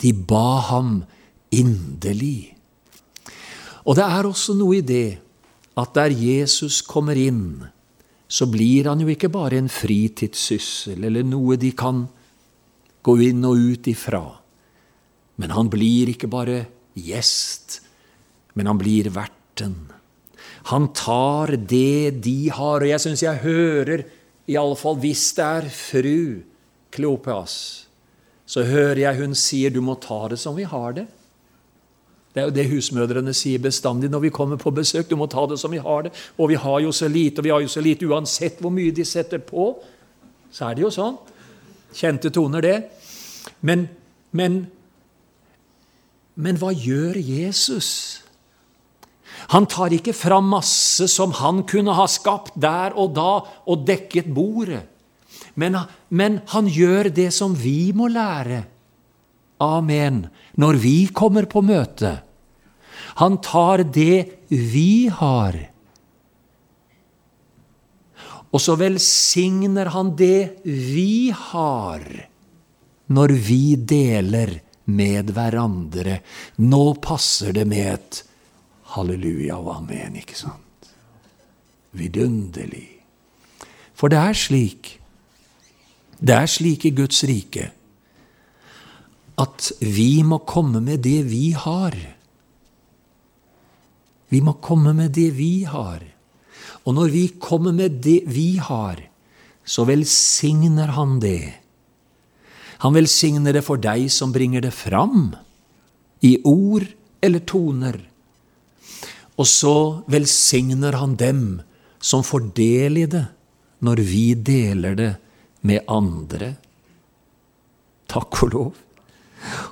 [0.00, 1.02] De ba ham
[1.52, 2.54] inderlig.
[3.84, 5.20] Og det er også noe i det
[5.80, 7.62] at der Jesus kommer inn,
[8.30, 12.04] så blir han jo ikke bare en fritidssyssel eller noe de kan
[13.02, 14.22] gå inn og ut ifra.
[15.40, 16.64] Men han blir ikke bare
[16.94, 17.80] gjest,
[18.54, 19.76] men han blir verten.
[20.70, 24.04] Han tar det de har, og jeg syns jeg hører,
[24.50, 26.18] iallfall hvis det er fru
[26.90, 27.54] Kleopas,
[28.50, 31.06] så hører jeg hun sier du må ta det som vi har det.
[32.30, 35.08] Det er jo det husmødrene sier bestandig når vi kommer på besøk.
[35.10, 36.12] Du må ta det som vi har det.
[36.38, 38.94] Og vi har jo så lite, og vi har jo så lite uansett hvor mye
[38.94, 39.72] de setter på.
[40.54, 41.18] Så er det jo sånn.
[41.94, 42.76] Kjente toner, det.
[43.66, 43.88] Men,
[44.30, 44.60] men,
[46.38, 48.22] men hva gjør Jesus?
[49.54, 53.32] Han tar ikke fram masse som han kunne ha skapt der og da
[53.66, 54.84] og dekket bordet.
[55.54, 55.76] Men,
[56.08, 58.64] men han gjør det som vi må lære.
[59.60, 60.24] Amen
[60.60, 62.14] når vi kommer på møte.
[63.20, 65.56] Han tar det vi har.
[68.50, 72.02] Og så velsigner han det vi har,
[73.14, 74.56] når vi deler
[74.90, 76.18] med hverandre.
[76.66, 78.22] Nå passer det med et
[78.94, 80.90] halleluja og amen, ikke sant?
[81.96, 82.88] Vidunderlig.
[83.94, 84.94] For det er slik.
[86.20, 87.70] Det er slik i Guds rike
[89.40, 91.94] at vi må komme med det vi har.
[94.28, 96.02] Vi må komme med det vi har.
[96.84, 99.00] Og når vi kommer med det vi har,
[99.64, 101.54] så velsigner han det.
[102.84, 105.34] Han velsigner det for deg som bringer det fram,
[106.24, 106.86] i ord
[107.24, 107.96] eller toner.
[109.40, 109.74] Og så
[110.10, 111.44] velsigner han dem
[112.00, 113.24] som får del i det,
[113.80, 115.12] når vi deler det
[115.64, 116.54] med andre.
[118.10, 118.72] Takk og lov.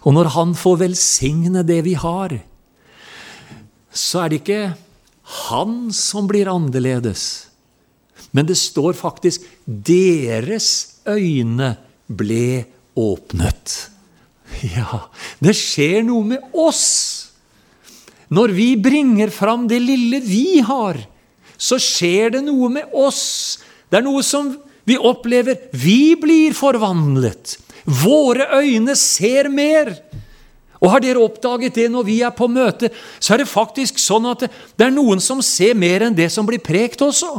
[0.08, 2.38] Og når Han får velsigne det vi har,
[3.92, 4.76] så er det ikke
[5.48, 7.48] han som blir annerledes.
[8.32, 11.76] Men det står faktisk 'deres øyne
[12.08, 12.64] ble
[12.96, 13.88] åpnet'.
[14.62, 15.08] Ja,
[15.40, 17.17] det skjer noe med oss.
[18.28, 20.98] Når vi bringer fram det lille vi har,
[21.58, 23.58] så skjer det noe med oss.
[23.88, 24.52] Det er noe som
[24.88, 25.68] vi opplever.
[25.72, 27.56] Vi blir forvandlet.
[27.88, 29.94] Våre øyne ser mer.
[30.78, 34.28] Og har dere oppdaget det når vi er på møte, så er det faktisk sånn
[34.30, 37.32] at det er noen som ser mer enn det som blir prekt også.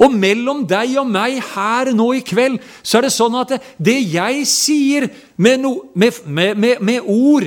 [0.00, 3.98] Og mellom deg og meg her nå i kveld, så er det sånn at det
[4.10, 7.46] jeg sier med, no, med, med, med ord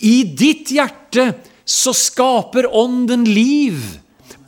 [0.00, 0.99] i ditt hjerte,
[1.64, 3.78] så skaper Ånden liv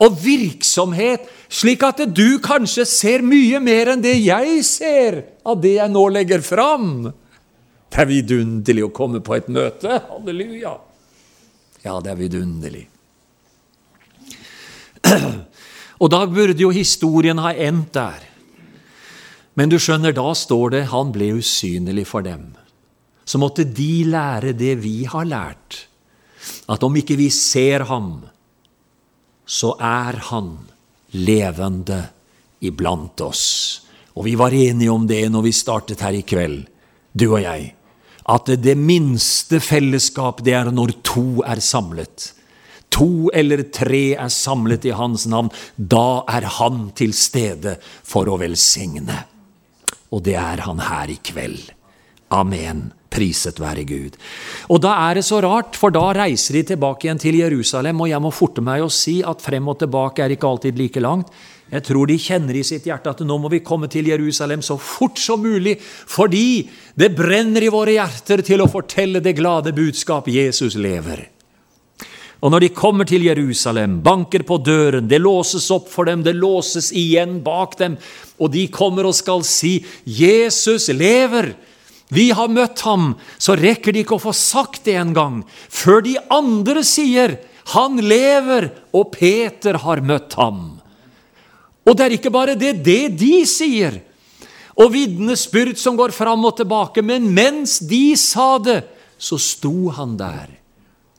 [0.03, 5.75] og virksomhet slik at du kanskje ser mye mer enn det jeg ser av det
[5.77, 7.11] jeg nå legger fram.
[7.93, 10.01] Det er vidunderlig å komme på et møte.
[10.09, 10.73] Halleluja!
[11.83, 12.87] Ja, det er vidunderlig.
[16.01, 18.23] Og da burde jo historien ha endt der.
[19.53, 22.57] Men du skjønner, da står det 'han ble usynlig for dem'.
[23.25, 25.87] Så måtte de lære det vi har lært,
[26.69, 28.23] at om ikke vi ser ham,
[29.45, 30.55] så er han
[31.13, 31.99] levende
[32.63, 33.45] iblant oss.
[34.15, 36.63] Og vi var enige om det når vi startet her i kveld,
[37.13, 37.73] du og jeg,
[38.23, 42.31] at det minste fellesskap det er når to er samlet.
[42.93, 45.49] To eller tre er samlet i Hans navn.
[45.77, 49.23] Da er Han til stede for å velsigne.
[50.13, 51.71] Og det er Han her i kveld.
[52.33, 52.91] Amen.
[53.13, 54.15] Priset være Gud.
[54.73, 58.09] Og da er det så rart, for da reiser de tilbake igjen til Jerusalem, og
[58.09, 61.29] jeg må forte meg å si at frem og tilbake er ikke alltid like langt.
[61.73, 64.77] Jeg tror de kjenner i sitt hjerte at nå må vi komme til Jerusalem så
[64.77, 70.29] fort som mulig, fordi det brenner i våre hjerter til å fortelle det glade budskap
[70.29, 71.29] Jesus lever.
[72.43, 76.35] Og når de kommer til Jerusalem, banker på døren, det låses opp for dem, det
[76.35, 77.95] låses igjen bak dem,
[78.37, 81.53] og de kommer og skal si 'Jesus lever'.
[82.13, 86.17] Vi har møtt ham, så rekker de ikke å få sagt det engang, før de
[86.29, 90.81] andre sier 'Han lever', og Peter har møtt ham.
[91.87, 94.01] Og det er ikke bare det, det de sier,
[94.75, 98.83] og vitnesbyrd som går fram og tilbake, men mens de sa det,
[99.17, 100.49] så sto han der,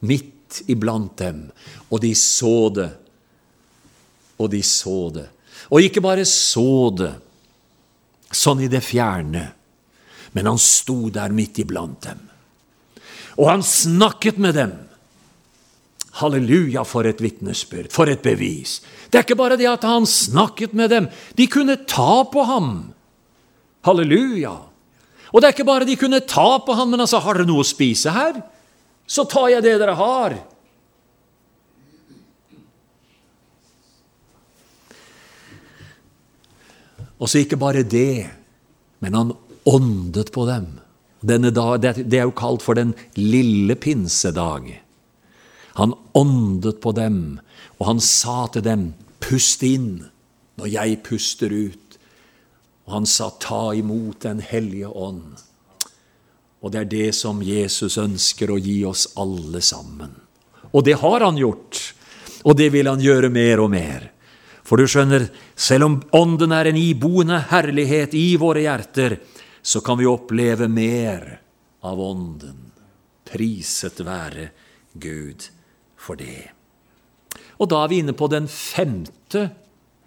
[0.00, 1.50] midt iblant dem,
[1.90, 2.90] og de så det.
[4.36, 5.28] Og de så det.
[5.70, 7.12] Og ikke bare så det,
[8.34, 9.46] sånn i det fjerne
[10.34, 12.18] men han sto der midt iblant dem.
[13.38, 14.72] Og han snakket med dem.
[16.18, 18.80] Halleluja, for et vitnesbyrd, for et bevis.
[19.10, 21.08] Det er ikke bare det at han snakket med dem,
[21.38, 22.70] de kunne ta på ham.
[23.86, 24.54] Halleluja.
[25.30, 27.62] Og det er ikke bare de kunne ta på ham, men altså, har dere noe
[27.62, 28.38] å spise her?
[29.06, 30.36] Så tar jeg det dere har.
[37.18, 38.26] Og så ikke bare det,
[39.02, 40.66] men han åndet på dem.
[41.24, 44.82] Dag, det er jo kalt for den lille pinsedag.
[45.80, 47.40] Han åndet på dem,
[47.80, 48.82] og han sa til dem,
[49.24, 50.04] pust inn
[50.60, 51.98] når jeg puster ut.
[52.84, 55.40] Og han sa, ta imot Den hellige ånd.
[56.60, 60.12] Og det er det som Jesus ønsker å gi oss alle sammen.
[60.72, 61.80] Og det har han gjort,
[62.44, 64.10] og det vil han gjøre mer og mer.
[64.64, 69.18] For du skjønner, selv om Ånden er en iboende herlighet i våre hjerter,
[69.64, 71.40] så kan vi oppleve mer
[71.80, 72.58] av Ånden.
[73.24, 74.50] Priset være
[74.92, 75.46] Gud
[75.96, 76.50] for det.
[77.56, 79.46] Og da er vi inne på den femte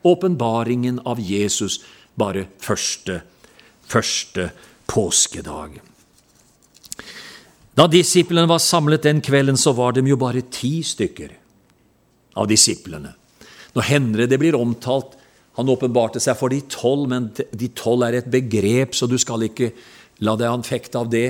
[0.05, 1.79] åpenbaringen av Jesus,
[2.13, 3.23] bare første,
[3.81, 4.51] første
[4.85, 5.81] påskedag.
[7.73, 11.33] Da disiplene var samlet den kvelden, så var de jo bare ti stykker
[12.37, 13.15] av disiplene.
[13.73, 15.16] Nå hender det det blir omtalt
[15.57, 19.47] Han åpenbarte seg for de tolv, men de tolv er et begrep, så du skal
[19.47, 19.71] ikke
[20.25, 21.27] la deg anfekte av det.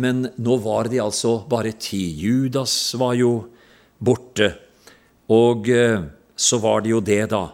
[0.00, 2.06] Men nå var de altså bare ti.
[2.20, 3.34] Judas var jo
[3.98, 4.52] borte.
[5.34, 6.00] Og eh,
[6.36, 7.46] så var det jo det, da,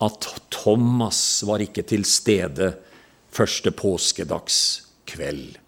[0.00, 2.72] at Thomas var ikke til stede
[3.30, 5.58] første påskedagskveld.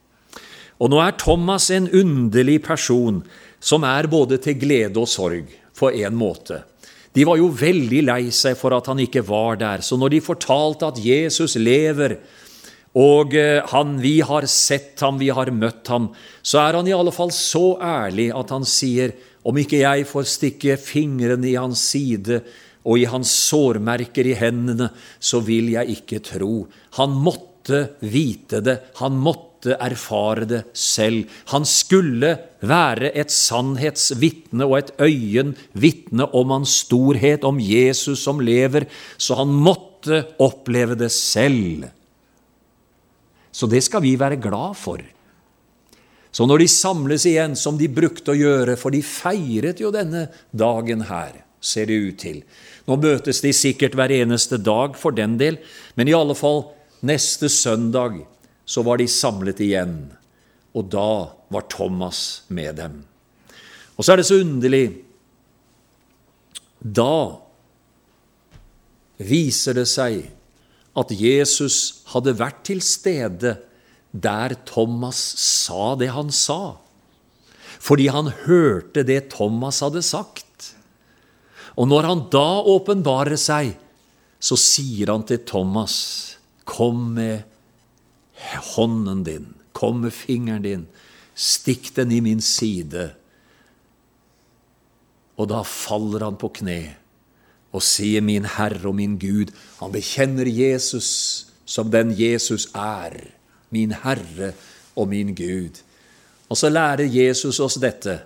[0.82, 3.20] Og nå er Thomas en underlig person
[3.62, 6.62] som er både til glede og sorg, på en måte.
[7.12, 9.84] De var jo veldig lei seg for at han ikke var der.
[9.84, 12.16] Så når de fortalte at Jesus lever,
[12.98, 16.10] og eh, han, vi har sett ham, vi har møtt ham,
[16.44, 19.14] så er han i alle fall så ærlig at han sier,
[19.48, 22.42] om ikke jeg får stikke fingrene i hans side
[22.82, 26.66] og i hans sårmerker i hendene, så vil jeg ikke tro.
[26.98, 31.28] Han måtte vite det, han måtte måtte erfare det selv.
[31.52, 38.86] Han skulle være et sannhetsvitne og et øyenvitne om hans storhet, om Jesus som lever,
[39.18, 41.86] så han måtte oppleve det selv.
[43.52, 44.98] Så det skal vi være glad for.
[46.32, 50.28] Så når de samles igjen, som de brukte å gjøre, for de feiret jo denne
[50.50, 52.42] dagen her, ser det ut til.
[52.88, 55.60] Nå møtes de sikkert hver eneste dag for den del,
[55.94, 56.64] men i alle fall
[57.04, 58.24] neste søndag
[58.72, 59.96] så var de samlet igjen,
[60.72, 61.08] og da
[61.52, 63.02] var Thomas med dem.
[63.96, 64.86] Og så er det så underlig
[66.82, 67.38] Da
[69.22, 70.24] viser det seg
[70.98, 71.76] at Jesus
[72.10, 73.54] hadde vært til stede
[74.10, 76.76] der Thomas sa det han sa,
[77.78, 80.72] fordi han hørte det Thomas hadde sagt.
[81.78, 83.72] Og når han da åpenbarer seg,
[84.42, 85.94] så sier han til Thomas,
[86.68, 87.46] kom med
[88.74, 90.86] hånden din, kom med fingeren din,
[91.34, 93.10] stikk den i min side.
[95.40, 96.80] Og da faller han på kne
[97.72, 99.52] og sier, min Herre og min Gud.
[99.80, 101.08] Han bekjenner Jesus
[101.64, 103.16] som den Jesus er,
[103.72, 104.52] min Herre
[104.92, 105.80] og min Gud.
[106.52, 108.18] Og så lærer Jesus oss dette.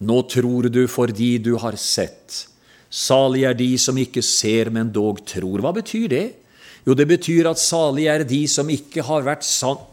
[0.00, 2.46] Nå tror du fordi du har sett.
[2.88, 5.60] Salig er de som ikke ser, men dog tror.
[5.60, 6.26] Hva betyr det?
[6.86, 9.46] Jo, det betyr at salig er de som ikke har vært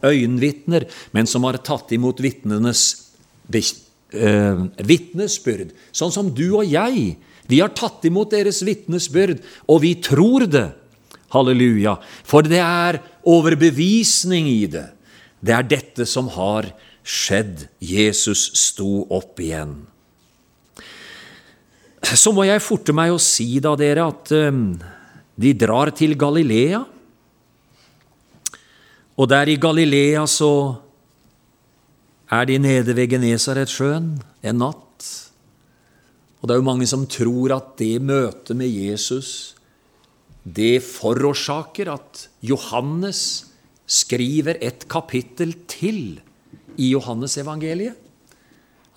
[0.04, 2.84] øyenvitner, men som har tatt imot vitnenes
[3.52, 5.74] eh, vitnesbyrd.
[5.92, 7.16] Sånn som du og jeg.
[7.48, 10.68] Vi har tatt imot deres vitnesbyrd, og vi tror det.
[11.32, 11.98] Halleluja.
[12.24, 14.86] For det er overbevisning i det.
[15.44, 16.70] Det er dette som har
[17.04, 17.66] skjedd.
[17.84, 19.76] Jesus sto opp igjen.
[22.08, 24.78] Så må jeg forte meg å si, da, dere, at um,
[25.38, 26.82] de drar til Galilea,
[29.18, 30.52] og der i Galilea så
[32.30, 34.10] er de nede ved Genesaretsjøen
[34.46, 35.06] en natt.
[36.38, 39.58] Og det er jo mange som tror at det møtet med Jesus
[40.48, 43.20] det forårsaker at Johannes
[43.88, 46.20] skriver et kapittel til
[46.78, 47.96] i Johannes evangeliet.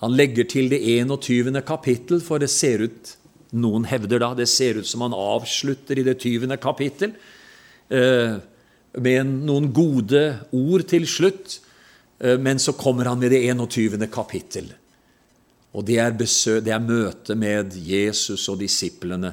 [0.02, 1.60] Han legger til det 21.
[1.66, 3.16] kapittel, for det ser ut
[3.52, 6.56] noen hevder da det ser ut som han avslutter i det 20.
[6.62, 7.12] kapittel
[7.92, 8.38] eh,
[9.00, 10.22] med noen gode
[10.56, 11.58] ord til slutt,
[12.20, 14.06] eh, men så kommer han med det 21.
[14.12, 14.70] kapittel.
[15.72, 19.32] Og det er, er møtet med Jesus og disiplene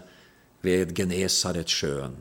[0.63, 2.15] ved Genesaretsjøen.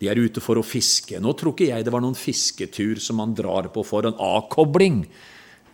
[0.00, 1.18] De er ute for å fiske.
[1.20, 5.02] Nå tror ikke jeg det var noen fisketur som man drar på for en avkobling.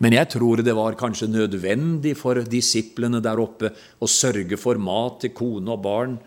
[0.03, 5.23] Men jeg tror det var kanskje nødvendig for disiplene der oppe å sørge for mat
[5.23, 6.17] til kone og barn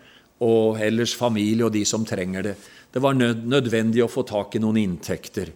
[0.43, 2.55] og ellers familie og de som trenger det.
[2.91, 5.53] Det var nødvendig å få tak i noen inntekter.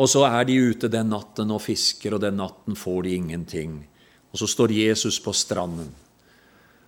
[0.00, 3.74] Og så er de ute den natten og fisker, og den natten får de ingenting.
[4.32, 5.90] Og så står Jesus på stranden,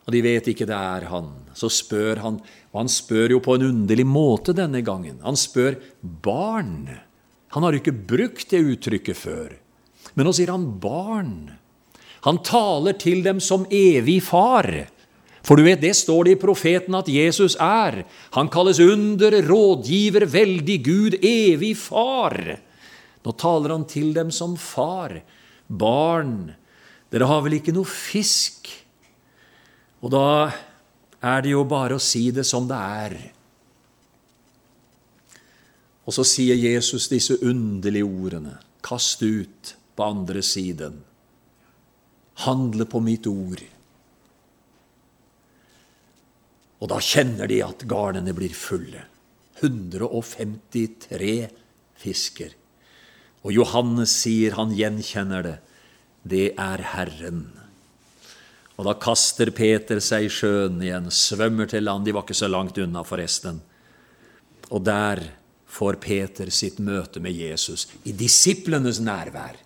[0.03, 1.29] og de vet ikke det er han.
[1.55, 2.41] Så spør han,
[2.73, 5.21] og han spør jo på en underlig måte denne gangen.
[5.23, 6.89] Han spør barn.
[7.55, 9.53] Han har jo ikke brukt det uttrykket før.
[10.15, 11.53] Men nå sier han barn.
[12.27, 14.69] Han taler til dem som evig far.
[15.43, 18.05] For du vet, det står det i profeten at Jesus er.
[18.37, 22.39] Han kalles under, rådgiver, veldig Gud, evig far.
[23.23, 25.17] Nå taler han til dem som far.
[25.67, 26.53] Barn,
[27.11, 28.71] dere har vel ikke noe fisk?
[30.03, 30.53] Og da
[31.23, 33.19] er det jo bare å si det som det er.
[36.07, 38.57] Og så sier Jesus disse underlige ordene.
[38.83, 41.01] Kast ut på andre siden.
[42.47, 43.63] Handle på mitt ord.
[46.83, 49.05] Og da kjenner de at garnene blir fulle.
[49.63, 51.35] 153
[52.03, 52.57] fisker.
[53.43, 55.59] Og Johannes sier han gjenkjenner det.
[56.23, 57.45] Det er Herren.
[58.79, 62.07] Og da kaster Peter seg i sjøen igjen, svømmer til land.
[62.07, 63.61] De var ikke så langt unna, forresten.
[64.73, 65.23] Og der
[65.71, 69.62] får Peter sitt møte med Jesus, i disiplenes nærvær.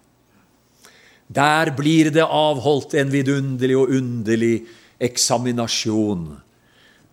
[1.27, 4.55] Der blir det avholdt en vidunderlig og underlig
[5.03, 6.29] eksaminasjon.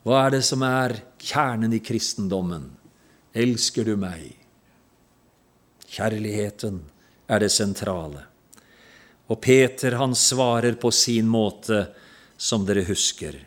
[0.03, 2.67] Hva er det som er kjernen i kristendommen?
[3.33, 4.35] Elsker du meg?
[5.93, 6.81] Kjærligheten
[7.29, 8.27] er det sentrale.
[9.31, 11.87] Og Peter han svarer på sin måte,
[12.37, 13.37] som dere husker.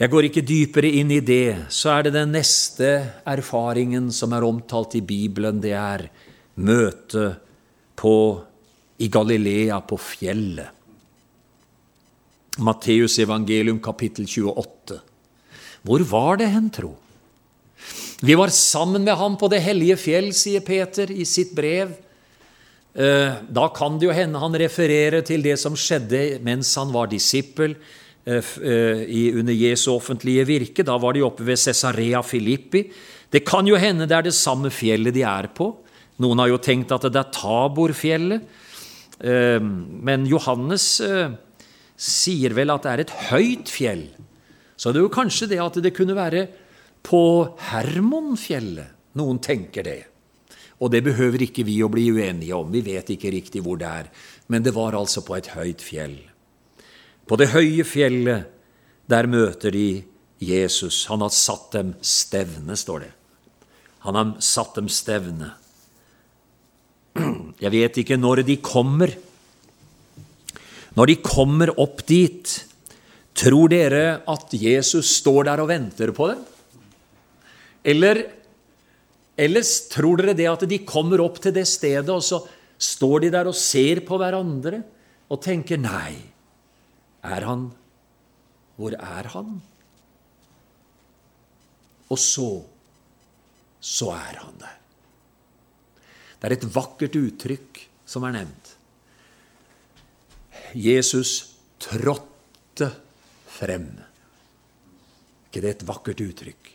[0.00, 1.68] Jeg går ikke dypere inn i det.
[1.70, 2.88] Så er det den neste
[3.28, 5.60] erfaringen som er omtalt i Bibelen.
[5.62, 6.08] Det er
[6.58, 7.36] møtet
[7.94, 8.14] på,
[9.02, 10.78] i Galilea, på fjellet.
[12.62, 15.00] Matteus evangelium kapittel 28.
[15.82, 16.92] Hvor var det hen, tro?
[18.22, 21.96] Vi var sammen med ham på det hellige fjell, sier Peter i sitt brev.
[22.94, 27.08] Eh, da kan det jo hende han refererer til det som skjedde mens han var
[27.10, 30.84] disippel eh, eh, under Jesu offentlige virke.
[30.86, 32.84] Da var de oppe ved Cesarea Filippi.
[33.32, 35.72] Det kan jo hende det er det samme fjellet de er på.
[36.22, 38.44] Noen har jo tenkt at det er Taborfjellet.
[39.22, 40.86] Men Johannes
[42.02, 44.06] sier vel at det er et høyt fjell.
[44.74, 46.46] Så det er jo kanskje det at det kunne være
[47.06, 47.22] på
[47.70, 48.98] Hermonfjellet.
[49.18, 50.00] Noen tenker det.
[50.82, 53.86] Og det behøver ikke vi å bli uenige om, vi vet ikke riktig hvor det
[53.86, 54.08] er.
[54.50, 56.16] Men det var altså på et høyt fjell.
[57.28, 58.48] På det høye fjellet,
[59.06, 60.02] der møter de
[60.42, 61.04] Jesus.
[61.06, 63.12] Han har satt dem stevne, står det.
[64.02, 65.52] Han har satt dem stevne.
[67.62, 69.12] Jeg vet ikke når de kommer.
[70.96, 72.52] Når de kommer opp dit,
[73.36, 76.42] tror dere at Jesus står der og venter på dem?
[77.82, 78.22] Eller
[79.40, 82.42] ellers tror dere det at de kommer opp til det stedet, og så
[82.82, 84.82] står de der og ser på hverandre
[85.32, 86.18] og tenker Nei,
[87.24, 87.70] er han
[88.76, 89.56] Hvor er han?
[92.12, 92.50] Og så
[93.82, 94.81] så er han der.
[96.42, 98.72] Det er et vakkert uttrykk som er nevnt.
[100.74, 102.88] Jesus trådte
[103.46, 103.86] frem.
[105.46, 106.72] ikke det et vakkert uttrykk?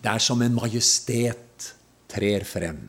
[0.00, 1.74] Det er som en majestet
[2.08, 2.80] trer frem.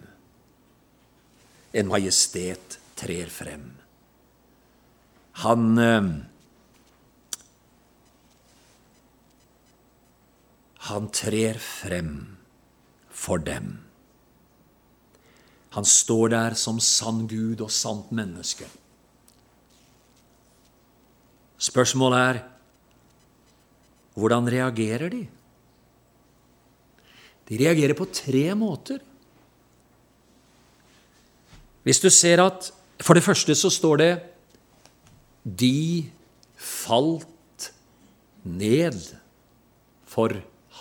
[1.74, 3.74] En majestet trer frem.
[5.44, 6.14] Han eh,
[10.88, 12.38] Han trer frem
[13.10, 13.83] for dem.
[15.74, 18.68] Han står der som sann Gud og sant menneske.
[21.58, 22.42] Spørsmålet er
[24.14, 25.24] hvordan reagerer de?
[27.50, 29.02] De reagerer på tre måter.
[31.84, 32.72] Hvis du ser at
[33.04, 34.12] For det første så står det
[35.44, 36.12] De
[36.56, 37.74] falt
[38.46, 38.96] ned
[40.08, 40.32] for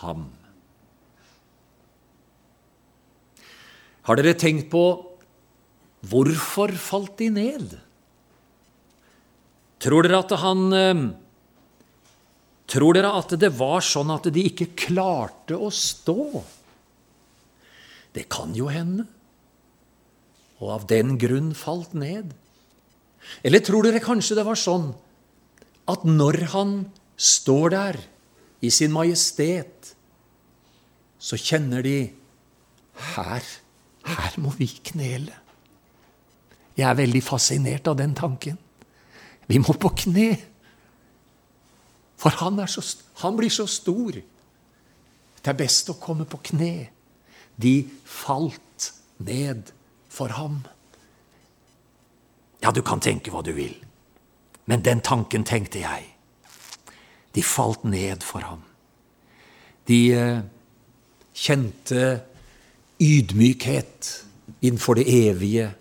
[0.03, 0.29] ham.
[4.09, 4.85] Har dere tenkt på
[6.11, 7.77] hvorfor falt de ned?
[9.83, 11.03] Tror dere at han eh,
[12.73, 16.41] Tror dere at det var sånn at de ikke klarte å stå?
[18.17, 19.05] Det kan jo hende.
[20.63, 22.31] Og av den grunn falt ned.
[23.45, 24.93] Eller tror dere kanskje det var sånn
[25.91, 26.75] at når han
[27.21, 27.99] står der
[28.63, 29.93] i sin majestet,
[31.19, 31.97] så kjenner de
[33.15, 33.43] her,
[34.07, 35.35] her må vi knele.
[36.77, 38.57] Jeg er veldig fascinert av den tanken.
[39.47, 40.31] Vi må på kne.
[42.17, 42.83] For han, så,
[43.23, 44.17] han blir så stor.
[45.43, 46.75] Det er best å komme på kne.
[47.61, 47.75] De
[48.09, 48.93] falt
[49.23, 49.73] ned
[50.13, 50.63] for ham.
[52.63, 53.75] Ja, du kan tenke hva du vil,
[54.71, 56.07] men den tanken tenkte jeg.
[57.35, 58.61] De falt ned for ham.
[59.91, 60.43] De eh,
[61.35, 62.05] kjente
[63.03, 64.11] ydmykhet
[64.63, 65.73] innenfor det evige,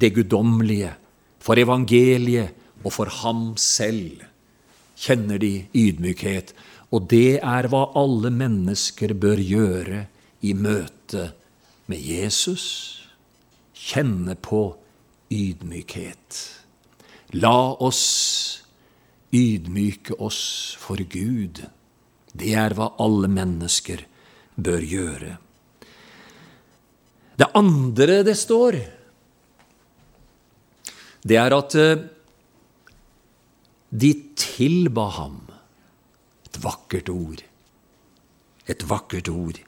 [0.00, 0.94] det guddommelige,
[1.38, 2.50] For evangeliet
[2.84, 4.24] og for ham selv
[4.98, 6.52] kjenner de ydmykhet,
[6.90, 10.02] og det er hva alle mennesker bør gjøre
[10.42, 11.30] i møte
[11.88, 12.66] med Jesus.
[13.72, 14.76] Kjenne på
[15.32, 16.42] ydmykhet.
[17.38, 18.04] La oss
[19.32, 21.62] ydmyke oss for Gud.
[22.32, 24.04] Det er hva alle mennesker
[24.56, 25.36] bør gjøre.
[27.38, 28.78] Det andre det står,
[31.28, 32.00] det er at eh,
[33.90, 35.38] de tilba ham.
[36.48, 37.42] Et vakkert ord.
[38.68, 39.58] Et vakkert ord.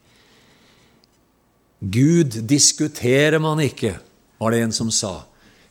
[1.80, 3.94] Gud diskuterer man ikke,
[4.40, 5.22] var det en som sa.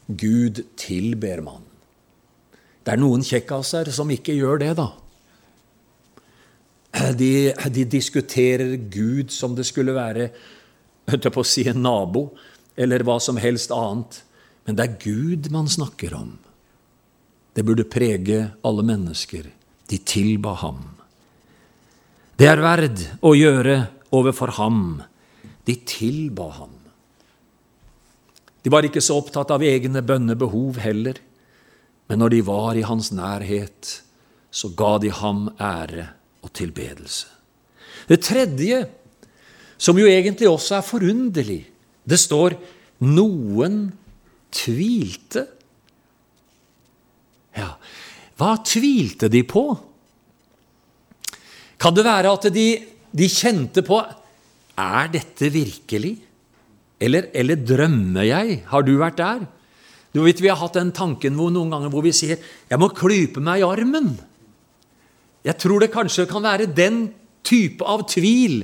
[0.07, 1.65] Gud tilber man.
[2.81, 4.87] Det er noen kjekkaser som ikke gjør det, da.
[7.13, 10.31] De, de diskuterer Gud som det skulle være
[11.10, 12.30] på å si en nabo,
[12.80, 14.22] eller hva som helst annet.
[14.66, 16.38] Men det er Gud man snakker om.
[17.53, 19.49] Det burde prege alle mennesker.
[19.89, 20.84] De tilba ham.
[22.38, 23.80] Det er verd å gjøre
[24.16, 25.01] overfor ham.
[25.66, 26.76] De tilba ham.
[28.62, 31.18] De var ikke så opptatt av egne bønnebehov heller,
[32.10, 33.91] men når de var i hans nærhet,
[34.51, 36.07] så ga de ham ære
[36.43, 37.28] og tilbedelse.
[38.10, 38.82] Det tredje
[39.80, 41.61] som jo egentlig også er forunderlig.
[42.03, 42.57] Det står
[43.01, 43.91] 'noen
[44.51, 45.47] tvilte'.
[47.55, 47.75] Ja,
[48.38, 49.63] hva tvilte de på?
[51.80, 52.67] Kan det være at de,
[53.11, 53.99] de kjente på
[54.80, 56.17] Er dette virkelig?
[56.99, 58.63] Eller, eller, drømmer jeg?
[58.67, 59.41] Har du vært der?
[60.13, 62.88] Du vet, Vi har hatt den tanken hvor noen ganger hvor vi sier 'Jeg må
[62.88, 64.15] klype meg i armen'.
[65.43, 67.13] Jeg tror det kanskje kan være den
[67.43, 68.63] type av tvil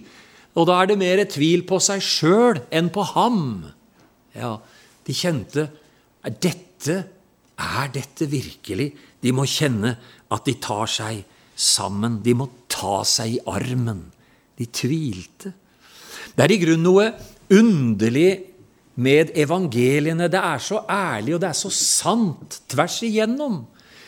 [0.55, 3.43] og da er det mer tvil på seg sjøl enn på ham.
[4.35, 4.57] Ja,
[5.05, 5.67] De kjente
[6.25, 6.95] er dette,
[7.59, 8.89] er dette virkelig?
[9.21, 9.95] De må kjenne
[10.33, 11.21] at de tar seg
[11.55, 12.19] sammen.
[12.25, 14.01] De må ta seg i armen.
[14.57, 15.51] De tvilte.
[16.35, 17.05] Det er i grunnen noe
[17.53, 18.31] underlig
[18.95, 20.31] med evangeliene.
[20.31, 23.63] Det er så ærlig, og det er så sant tvers igjennom.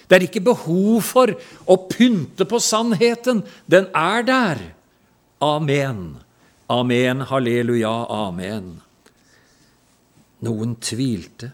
[0.08, 1.34] Det er ikke behov for
[1.68, 3.43] å pynte på sannheten.
[3.68, 4.64] Den er der.
[5.43, 6.16] Amen.
[6.70, 8.82] Amen, halleluja, amen.
[10.43, 11.53] Noen tvilte.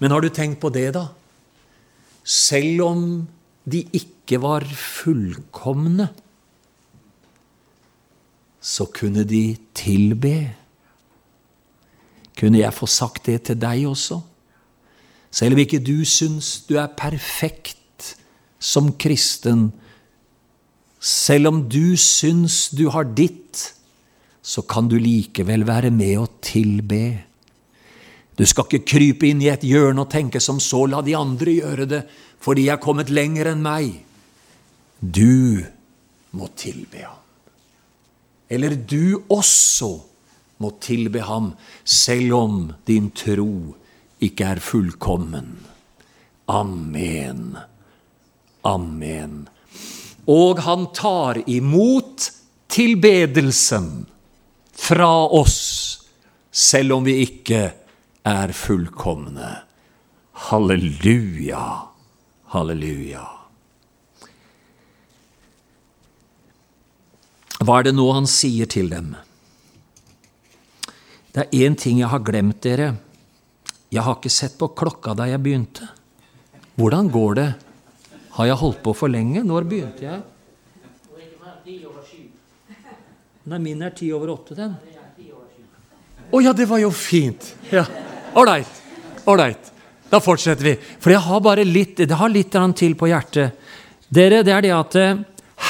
[0.00, 1.10] Men har du tenkt på det, da?
[2.24, 3.02] Selv om
[3.68, 6.08] de ikke var fullkomne,
[8.64, 10.34] så kunne de tilbe.
[12.32, 14.22] Kunne jeg få sagt det til deg også?
[15.34, 18.14] Selv om ikke du syns du er perfekt
[18.56, 19.68] som kristen,
[21.04, 23.74] selv om du syns du har ditt,
[24.44, 27.04] så kan du likevel være med og tilbe.
[28.36, 31.56] Du skal ikke krype inn i et hjørne og tenke som så, la de andre
[31.62, 32.02] gjøre det,
[32.42, 33.94] for de er kommet lenger enn meg.
[35.00, 35.64] Du
[36.36, 37.20] må tilbe ham.
[38.52, 39.94] Eller du også
[40.60, 43.72] må tilbe ham, selv om din tro
[44.24, 45.54] ikke er fullkommen.
[46.52, 47.54] Amen.
[48.68, 49.46] Amen.
[50.28, 52.28] Og han tar imot
[52.68, 54.04] tilbedelsen
[54.74, 55.58] fra oss,
[56.50, 57.62] selv om vi ikke
[58.26, 59.50] er fullkomne.
[60.50, 61.64] Halleluja,
[62.52, 63.24] halleluja.
[67.64, 69.14] Hva er det nå han sier til dem?
[71.34, 72.92] Det er én ting jeg har glemt, dere.
[73.94, 75.86] Jeg har ikke sett på klokka da jeg begynte.
[76.74, 77.48] Hvordan går det?
[78.34, 79.44] Har jeg holdt på for lenge?
[79.46, 80.22] Når begynte jeg?
[83.44, 84.72] Nei, min er ti over åtte, den.
[84.74, 87.50] Å oh, ja, det var jo fint!
[87.70, 87.84] Ja.
[88.34, 88.80] Ålreit.
[89.28, 89.70] Ålreit.
[90.10, 90.72] Da fortsetter vi.
[90.80, 93.60] For jeg har bare litt, det har litt til på hjertet.
[94.08, 95.20] Dere, det er det at eh,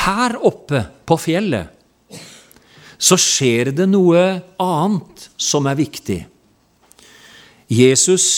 [0.04, 1.70] her oppe på fjellet
[3.04, 4.22] så skjer det noe
[4.62, 6.20] annet som er viktig.
[7.68, 8.28] Jesus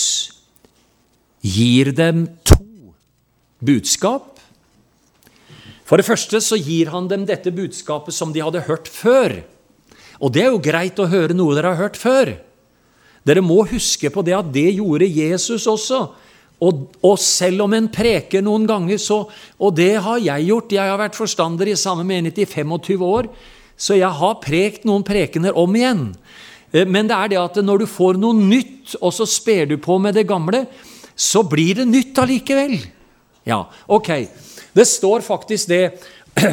[1.44, 2.94] gir dem to
[3.60, 4.35] budskap
[5.86, 9.38] for det første så gir han dem dette budskapet som de hadde hørt før.
[10.18, 12.32] Og det er jo greit å høre noe dere har hørt før.
[13.26, 16.00] Dere må huske på det at det gjorde Jesus også.
[16.56, 19.26] Og, og, selv om en preker noen ganger, så
[19.58, 20.72] Og det har jeg gjort.
[20.72, 23.28] Jeg har vært forstander i samme menighet i 25 år,
[23.76, 26.14] så jeg har prekt noen prekener om igjen.
[26.72, 29.76] Eh, men det er det at når du får noe nytt, og så sper du
[29.76, 30.64] på med det gamle,
[31.14, 32.78] så blir det nytt allikevel.
[33.44, 34.10] Ja, ok.
[34.76, 35.84] Det står faktisk det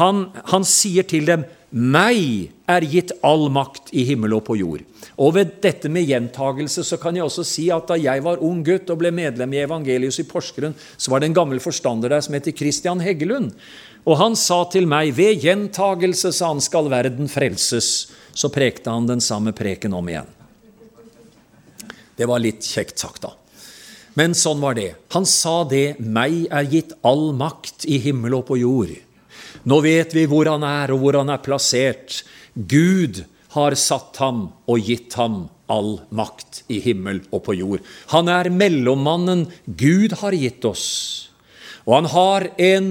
[0.00, 4.82] han, han sier til dem meg er gitt all makt i himmel og på jord.
[5.16, 8.60] Og ved dette med gjentagelse så kan jeg også si at da jeg var ung
[8.64, 12.24] gutt og ble medlem i Evangelius i Porsgrunn, så var det en gammel forstander der
[12.24, 13.54] som heter Christian Heggelund.
[14.04, 18.12] Og han sa til meg, ved gjentagelse, sa han, skal verden frelses.
[18.36, 20.28] Så prekte han den samme preken om igjen.
[22.18, 23.32] Det var litt kjekt sagt, da.
[24.18, 24.92] Men sånn var det.
[25.14, 28.92] Han sa det, meg er gitt all makt i himmel og på jord.
[29.68, 32.22] Nå vet vi hvor han er, og hvor han er plassert.
[32.52, 33.22] Gud
[33.56, 37.84] har satt ham og gitt ham all makt i himmel og på jord.
[38.12, 40.86] Han er mellommannen Gud har gitt oss.
[41.86, 42.90] Og han har en,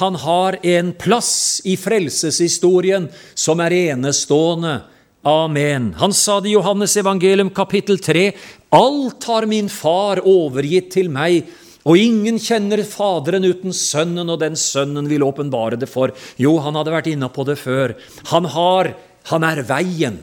[0.00, 4.80] han har en plass i frelseshistorien som er enestående.
[5.26, 5.92] Amen.
[6.00, 8.30] Han sa det i Johannes evangelium kapittel 3.
[8.70, 11.48] Alt har min far overgitt til meg,
[11.82, 16.12] og ingen kjenner Faderen uten Sønnen, og den Sønnen vil åpenbare det for.
[16.38, 17.96] Jo, han hadde vært inne på det før.
[18.34, 18.94] Han har
[19.30, 20.16] Han er veien.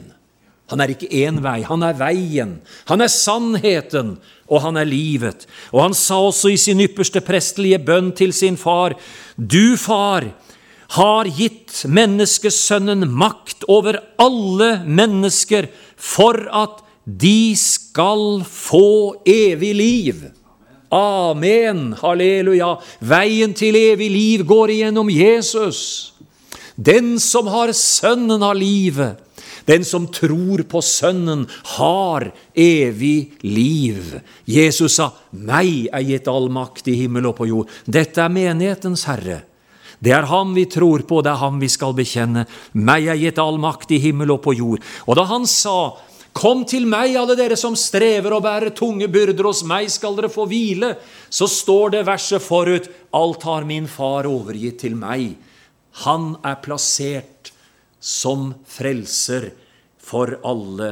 [0.71, 2.57] Han er ikke én vei, han er veien.
[2.89, 4.17] Han er sannheten,
[4.49, 5.45] og han er livet.
[5.71, 8.97] Og han sa også i sin ypperste prestelige bønn til sin far,
[9.37, 10.33] Du, far,
[10.97, 20.25] har gitt menneskesønnen makt over alle mennesker for at de skal få evig liv.
[20.91, 22.73] Amen, halleluja.
[22.99, 25.79] Veien til evig liv går igjennom Jesus.
[26.75, 29.23] Den som har Sønnen har livet,
[29.65, 31.47] den som tror på Sønnen,
[31.79, 34.19] har evig liv.
[34.45, 37.67] Jesus sa, 'Meg er gitt all makt i himmel og på jord'.
[37.87, 39.43] Dette er menighetens Herre.
[39.99, 42.45] Det er ham vi tror på, det er ham vi skal bekjenne.
[42.73, 44.83] Meg er gitt all makt i himmel og på jord.
[45.07, 45.97] Og da han sa,
[46.37, 50.29] Kom til meg, alle dere som strever og bærer tunge byrder, hos meg skal dere
[50.29, 50.93] få hvile.
[51.33, 52.85] Så står det verset forut,
[53.17, 55.31] alt har min far overgitt til meg.
[56.05, 57.49] Han er plassert
[57.97, 59.49] som frelser
[59.97, 60.91] for alle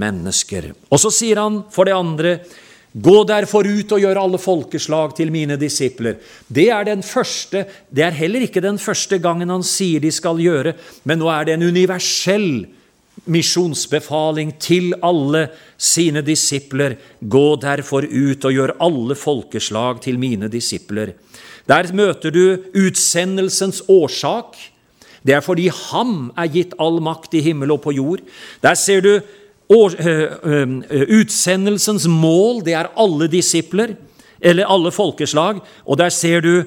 [0.00, 0.70] mennesker.
[0.88, 2.38] Og så sier han for det andre,
[2.96, 6.14] Gå derfor ut og gjør alle folkeslag til mine disipler.
[6.48, 10.40] Det er den første, det er heller ikke den første gangen han sier de skal
[10.40, 10.72] gjøre,
[11.04, 12.64] men nå er det en universell
[13.26, 15.48] misjonsbefaling til alle
[15.78, 16.96] sine disipler.
[17.20, 21.12] Gå derfor ut og gjør alle folkeslag til mine disipler.
[21.66, 24.56] Der møter du utsendelsens årsak.
[25.26, 28.20] Det er fordi ham er gitt all makt i himmel og på jord.
[28.62, 29.20] Der ser du
[31.18, 32.62] utsendelsens mål.
[32.62, 33.96] Det er alle disipler,
[34.40, 35.58] eller alle folkeslag.
[35.84, 36.62] Og der ser du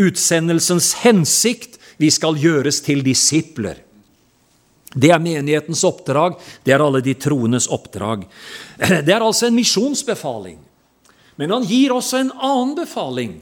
[0.00, 1.76] utsendelsens hensikt.
[1.98, 3.74] Vi skal gjøres til disipler.
[4.94, 8.24] Det er menighetens oppdrag, det er alle de troendes oppdrag.
[9.06, 10.56] Det er altså en misjonsbefaling.
[11.38, 13.36] Men han gir også en annen befaling,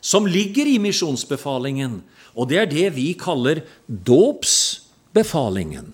[0.00, 2.02] som ligger i misjonsbefalingen,
[2.34, 5.92] og det er det vi kaller dåpsbefalingen.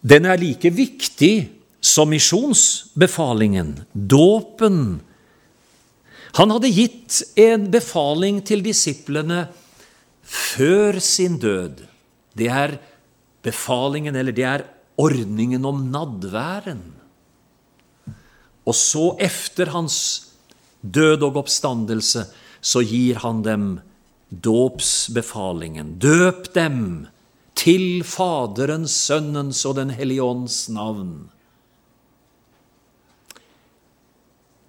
[0.00, 1.48] Den er like viktig
[1.80, 5.00] som misjonsbefalingen, dåpen.
[6.38, 9.46] Han hadde gitt en befaling til disiplene
[10.22, 11.82] før sin død.
[12.36, 12.78] Det er
[13.42, 14.66] befalingen, eller det er
[15.00, 16.82] ordningen om nadværen.
[18.68, 19.96] Og så, efter hans
[20.80, 22.26] død og oppstandelse,
[22.60, 23.64] så gir han dem
[24.30, 25.96] dåpsbefalingen.
[25.98, 27.06] Døp dem
[27.56, 31.30] til Faderens, Sønnens og Den hellige ånds navn.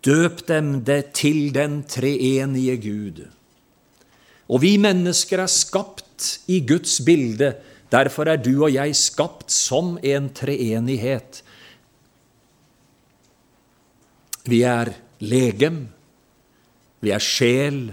[0.01, 3.21] Døp dem det til den treenige Gud.
[4.49, 7.53] Og vi mennesker er skapt i Guds bilde
[7.91, 11.41] Derfor er du og jeg skapt som en treenighet.
[14.47, 15.83] Vi er legem,
[17.03, 17.91] vi er sjel,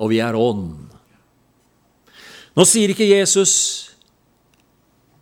[0.00, 0.88] og vi er ånd.
[2.56, 3.54] Nå sier ikke Jesus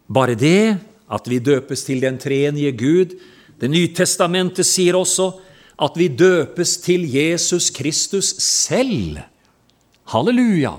[0.09, 0.79] bare det,
[1.09, 3.17] at vi døpes til den treenige Gud.
[3.59, 5.33] Det Nytestamentet sier også
[5.79, 9.19] at vi døpes til Jesus Kristus selv.
[10.09, 10.79] Halleluja!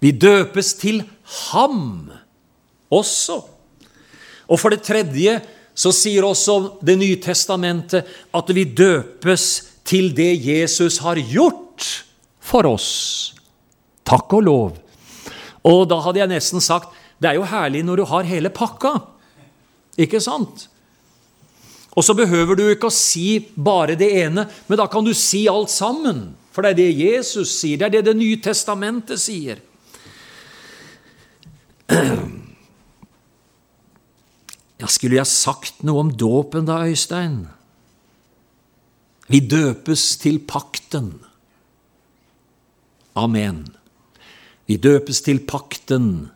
[0.00, 2.10] Vi døpes til Ham
[2.90, 3.38] også.
[4.48, 5.38] Og for det tredje
[5.78, 9.44] så sier også Det nye testamentet at vi døpes
[9.88, 11.84] til det Jesus har gjort
[12.40, 12.88] for oss.
[14.04, 14.72] Takk og lov.
[15.64, 18.92] Og da hadde jeg nesten sagt det er jo herlig når du har hele pakka.
[19.98, 20.68] Ikke sant?
[21.98, 25.48] Og så behøver du ikke å si bare det ene, men da kan du si
[25.50, 26.28] alt sammen.
[26.54, 29.58] For det er det Jesus sier, det er det Det nye testamentet sier.
[34.78, 37.48] Ja, skulle jeg sagt noe om dåpen da, Øystein?
[39.28, 41.18] Vi døpes til pakten.
[43.18, 43.66] Amen.
[44.68, 46.28] Vi døpes til pakten.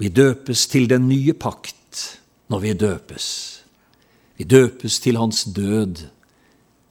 [0.00, 2.18] Vi døpes til den nye pakt
[2.50, 3.26] når vi døpes.
[4.36, 6.08] Vi døpes til hans død.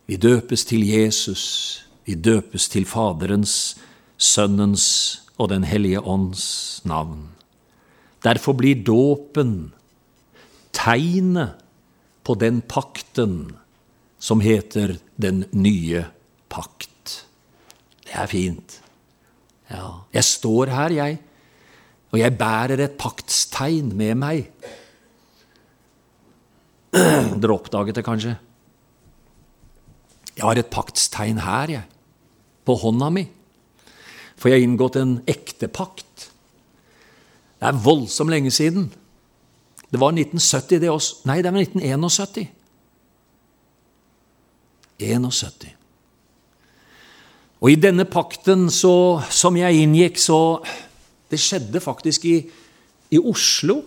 [0.08, 1.46] Vi døpes til Jesus.
[2.06, 3.78] Vi døpes til Faderens,
[4.18, 7.30] Sønnens og Den hellige ånds navn.
[8.24, 9.72] Derfor blir dåpen
[10.76, 11.62] tegnet
[12.28, 13.56] på den pakten
[14.20, 16.04] som heter den nye
[16.52, 17.24] pakt.
[18.04, 18.82] Det er fint.
[19.72, 21.20] Ja, jeg står her, jeg,
[22.10, 24.52] og jeg bærer et paktstegn med meg.
[27.40, 28.36] Dere oppdaget det kanskje?
[30.36, 31.86] Jeg har et paktstegn her, jeg,
[32.66, 33.28] på hånda mi.
[34.40, 36.30] For jeg har inngått en ekte pakt.
[37.60, 38.88] Det er voldsomt lenge siden.
[39.90, 41.28] Det var 1970, det også.
[41.28, 42.48] Nei, det var 1971.
[45.00, 45.76] 71.
[47.60, 50.64] Og i denne pakten så, som jeg inngikk, så
[51.30, 52.40] Det skjedde faktisk i,
[53.14, 53.84] i Oslo.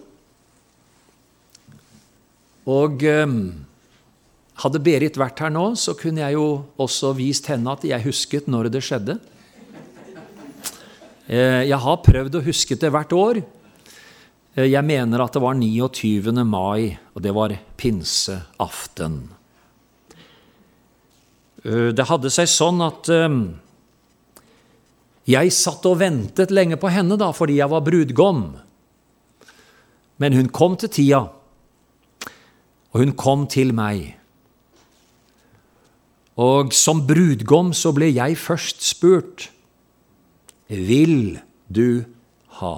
[2.70, 3.32] Og eh,
[4.62, 8.46] hadde Berit vært her nå, så kunne jeg jo også vist henne at jeg husket
[8.46, 9.16] når det skjedde.
[11.30, 13.42] Eh, jeg har prøvd å huske det hvert år.
[14.56, 16.42] Eh, jeg mener at det var 29.
[16.42, 19.28] mai, og det var pinseaften.
[21.62, 23.06] Eh, det hadde seg sånn at
[25.22, 28.42] jeg satt og ventet lenge på henne da, fordi jeg var brudgom.
[30.18, 31.22] Men hun kom til tida,
[32.90, 34.16] og hun kom til meg.
[36.42, 39.52] Og som brudgom så ble jeg først spurt
[40.72, 41.36] Vil
[41.68, 42.04] du
[42.58, 42.74] ha?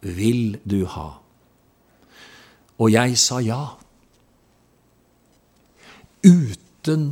[0.00, 1.08] Vil du ha?
[2.80, 3.60] Og jeg sa ja
[6.24, 7.04] uten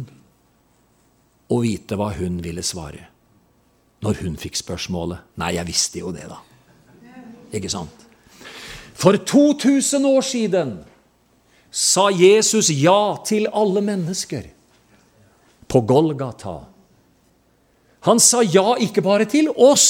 [1.48, 3.06] å vite hva hun ville svare
[4.04, 5.24] når hun fikk spørsmålet.
[5.40, 6.38] Nei, jeg visste jo det, da.
[7.52, 8.06] Ikke sant?
[8.98, 10.72] For 2000 år siden
[11.70, 14.48] sa Jesus ja til alle mennesker
[15.68, 16.60] på Golgata.
[18.06, 19.88] Han sa ja ikke bare til oss,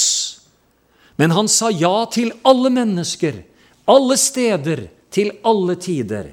[1.20, 3.42] men han sa ja til alle mennesker,
[3.90, 6.30] alle steder, til alle tider.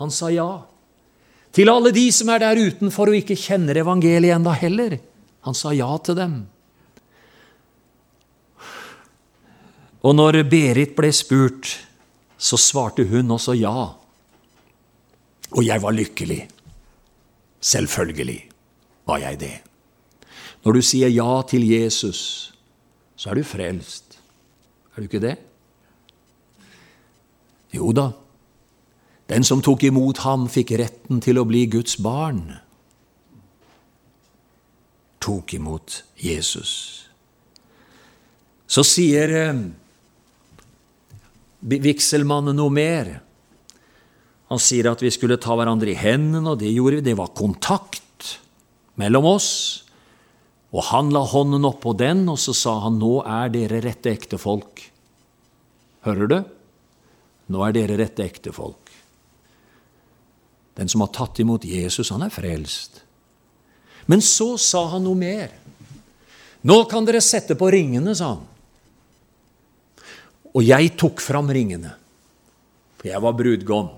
[0.00, 0.50] Han sa ja.
[1.52, 4.96] Til alle de som er der utenfor og ikke kjenner evangeliet enda heller.
[5.46, 6.36] Han sa ja til dem.
[10.02, 11.76] Og når Berit ble spurt,
[12.36, 13.92] så svarte hun også ja.
[15.52, 16.40] Og jeg var lykkelig.
[17.62, 18.40] Selvfølgelig
[19.06, 19.54] var jeg det.
[20.62, 22.52] Når du sier ja til Jesus,
[23.16, 24.18] så er du frelst.
[24.94, 25.36] Er du ikke det?
[27.72, 28.10] Jo da,
[29.32, 32.44] den som tok imot ham, fikk retten til å bli Guds barn.
[35.22, 36.72] Tok imot Jesus.
[38.68, 39.62] Så sier eh,
[41.62, 43.12] vigselmannen noe mer.
[44.52, 47.06] Han sier at vi skulle ta hverandre i hendene, og det gjorde vi.
[47.08, 48.34] Det var kontakt
[49.00, 49.52] mellom oss.
[50.72, 54.88] Og han la hånden oppå den, og så sa han, 'Nå er dere rette ektefolk'.
[56.02, 56.44] Hører du?
[57.48, 58.90] Nå er dere rette ektefolk.
[60.74, 63.02] Den som har tatt imot Jesus, han er frelst.
[64.06, 65.52] Men så sa han noe mer.
[66.62, 68.46] Nå kan dere sette på ringene, sa han.
[70.52, 71.94] Og jeg tok fram ringene,
[72.98, 73.90] for jeg var brudgom.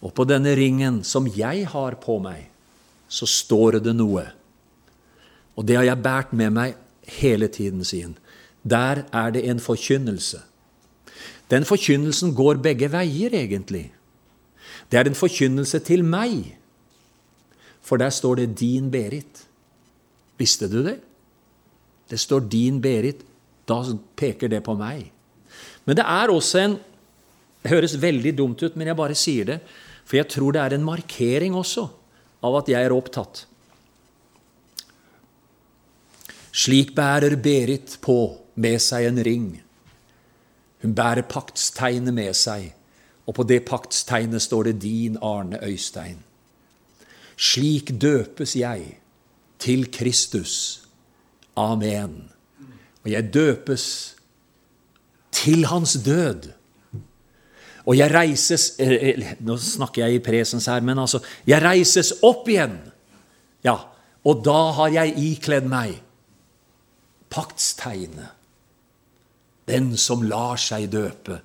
[0.00, 2.46] Og på denne ringen som jeg har på meg,
[3.10, 4.24] så står det noe.
[5.60, 6.76] Og det har jeg båret med meg
[7.20, 8.14] hele tiden siden.
[8.64, 10.40] Der er det en forkynnelse.
[11.52, 13.90] Den forkynnelsen går begge veier, egentlig.
[14.88, 16.56] Det er en forkynnelse til meg,
[17.80, 19.44] for der står det 'din Berit'.
[20.38, 21.00] Visste du det?
[22.10, 23.24] Det står 'din Berit'.
[23.68, 23.84] Da
[24.16, 25.12] peker det på meg.
[25.84, 26.78] Men det er også en
[27.62, 29.60] Det høres veldig dumt ut, men jeg bare sier det,
[30.04, 31.88] for jeg tror det er en markering også
[32.42, 33.46] av at jeg er opptatt.
[36.52, 39.48] Slik bærer Berit på med seg en ring.
[40.82, 42.72] Hun bærer paktstegnet med seg
[43.30, 46.18] og på det paktstegnet står det 'Din Arne Øystein'.
[47.36, 48.98] Slik døpes jeg
[49.58, 50.82] til Kristus.
[51.56, 52.30] Amen.
[53.04, 54.16] Og jeg døpes
[55.32, 56.52] til hans død.
[57.86, 62.12] Og jeg reises eh, eh, Nå snakker jeg i presens her, men altså Jeg reises
[62.22, 62.78] opp igjen.
[63.64, 63.76] Ja,
[64.24, 66.02] og da har jeg ikledd meg
[67.30, 68.36] paktstegnet.
[69.70, 71.40] Den som lar seg døpe,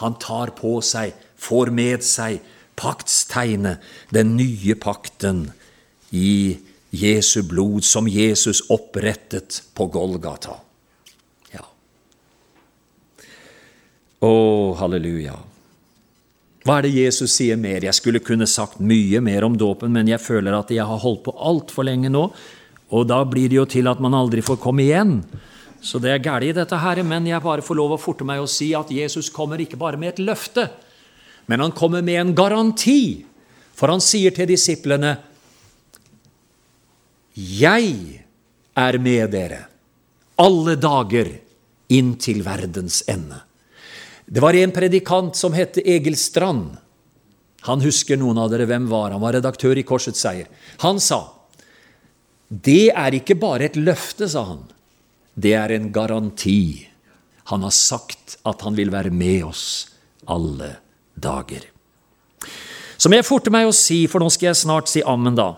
[0.00, 2.40] han tar på seg får med seg
[2.76, 3.82] paktstegnet,
[4.12, 5.50] den nye pakten,
[6.14, 6.56] i
[6.96, 10.54] Jesu blod som Jesus opprettet på Golgata.
[11.52, 11.64] Ja.
[14.24, 14.32] Å,
[14.80, 15.34] halleluja.
[16.66, 17.84] Hva er det Jesus sier mer?
[17.84, 21.26] Jeg skulle kunne sagt mye mer om dåpen, men jeg føler at jeg har holdt
[21.26, 22.24] på altfor lenge nå,
[22.90, 25.18] og da blir det jo til at man aldri får komme igjen.
[25.82, 28.42] Så det er galt i dette her, men jeg bare får lov å forte meg
[28.42, 30.68] å si at Jesus kommer ikke bare med et løfte,
[31.46, 33.24] men han kommer med en garanti.
[33.76, 35.18] For han sier til disiplene,
[37.36, 38.24] 'Jeg
[38.74, 39.66] er med dere
[40.38, 41.28] alle dager
[41.88, 43.42] inn til verdens ende'.
[44.26, 46.78] Det var en predikant som het Egil Strand.
[47.60, 49.10] Han husker noen av dere hvem var.
[49.10, 50.46] Han var redaktør i Korsets Seier.
[50.78, 51.35] Han sa,
[52.48, 54.64] 'Det er ikke bare et løfte', sa han.
[55.34, 56.88] Det er en garanti.
[57.50, 59.88] Han har sagt at han vil være med oss
[60.26, 60.76] alle
[61.14, 61.62] dager.
[62.96, 65.56] Så må jeg forte meg å si, for nå skal jeg snart si ammen, da.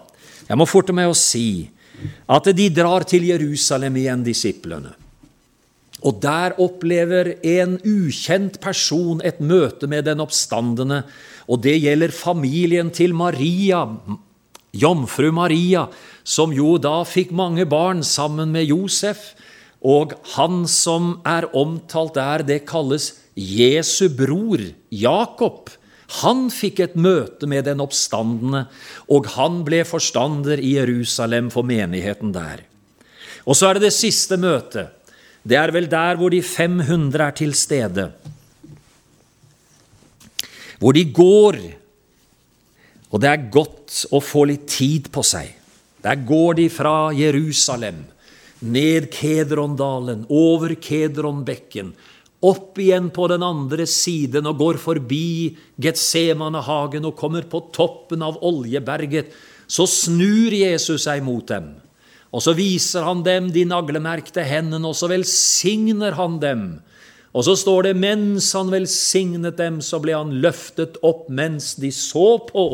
[0.49, 1.71] Jeg må forte meg å si
[2.29, 4.95] at de drar til Jerusalem igjen, disiplene.
[6.07, 11.03] Og der opplever en ukjent person et møte med den oppstandende,
[11.51, 13.85] og det gjelder familien til Maria,
[14.73, 15.87] jomfru Maria,
[16.25, 19.33] som jo da fikk mange barn sammen med Josef,
[19.79, 24.61] og han som er omtalt der, det kalles Jesu bror,
[24.91, 25.71] Jakob.
[26.23, 28.65] Han fikk et møte med den oppstandende,
[29.13, 32.65] og han ble forstander i Jerusalem for menigheten der.
[33.47, 34.91] Og så er det det siste møtet.
[35.49, 38.09] Det er vel der hvor de 500 er til stede.
[40.79, 41.57] Hvor de går,
[43.09, 45.55] og det er godt å få litt tid på seg.
[46.05, 48.05] Der går de fra Jerusalem
[48.61, 51.93] ned Kedrondalen, over Kedronbekken,
[52.45, 58.39] opp igjen på den andre siden og går forbi Getsemanehagen og kommer på toppen av
[58.47, 59.33] Oljeberget,
[59.67, 61.73] så snur Jesus seg mot dem.
[62.29, 66.63] Og så viser han dem de naglemerkte hendene, og så velsigner han dem.
[67.33, 71.91] Og så står det mens han velsignet dem, så ble han løftet opp mens de
[71.95, 72.69] så på,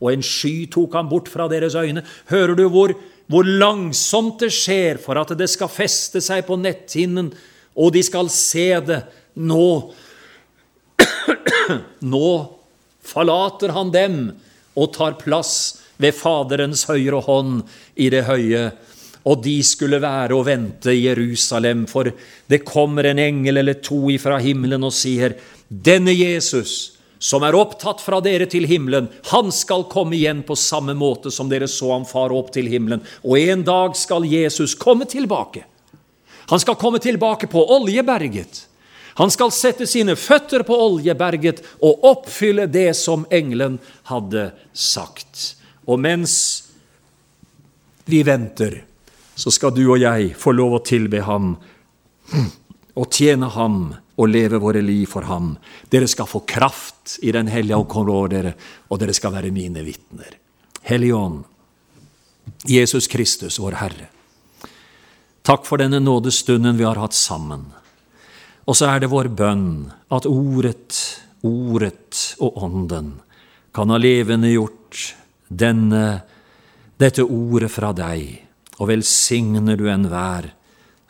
[0.00, 2.04] og en sky tok han bort fra deres øyne.
[2.32, 2.96] Hører du hvor
[3.30, 7.28] hvor langsomt det skjer for at det skal feste seg på netthinnen,
[7.78, 9.04] og de skal se det.
[9.38, 9.66] Nå
[12.12, 12.30] Nå
[13.06, 14.16] forlater han dem
[14.74, 15.54] og tar plass
[16.02, 17.62] ved Faderens høyre hånd
[17.94, 18.64] i det høye.
[19.30, 22.10] Og de skulle være og vente i Jerusalem, for
[22.50, 25.36] det kommer en engel eller to ifra himmelen og sier:"
[25.70, 30.94] Denne Jesus, som er opptatt fra dere til himmelen, han skal komme igjen på samme
[30.96, 33.02] måte som dere så ham fare opp til himmelen.
[33.28, 35.66] Og en dag skal Jesus komme tilbake.
[36.48, 38.64] Han skal komme tilbake på Oljeberget.
[39.20, 43.76] Han skal sette sine føtter på Oljeberget og oppfylle det som engelen
[44.08, 45.58] hadde sagt.
[45.84, 46.34] Og mens
[48.08, 48.80] vi venter,
[49.36, 51.52] så skal du og jeg få lov å tilbe ham
[52.96, 53.82] og tjene ham
[54.20, 55.54] og leve våre liv for ham.
[55.92, 56.42] Dere skal få
[57.22, 58.54] i Den hellige ånd kommer over dere,
[58.88, 60.36] og dere skal være mine vitner.
[60.82, 61.44] Hellige Ånd,
[62.68, 64.08] Jesus Kristus, vår Herre.
[65.42, 67.66] Takk for denne nådestunden vi har hatt sammen.
[68.66, 70.96] Og så er det vår bønn at Ordet,
[71.42, 73.14] Ordet og Ånden
[73.74, 75.14] kan ha levendegjort
[75.48, 76.20] denne,
[77.00, 78.42] dette ordet fra deg,
[78.78, 80.52] og velsigner du enhver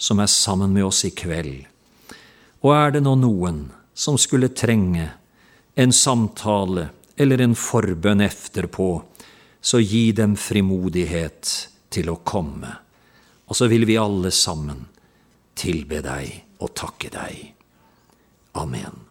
[0.00, 1.70] som er sammen med oss i kveld
[2.60, 3.64] og er det nå noen
[3.96, 5.06] som skulle trenge
[5.80, 9.02] en samtale eller en forbønn efterpå,
[9.60, 11.52] så gi dem frimodighet
[11.88, 12.74] til å komme.
[13.48, 14.84] Og så vil vi alle sammen
[15.56, 17.38] tilbe deg og takke deg.
[18.60, 19.09] Amen.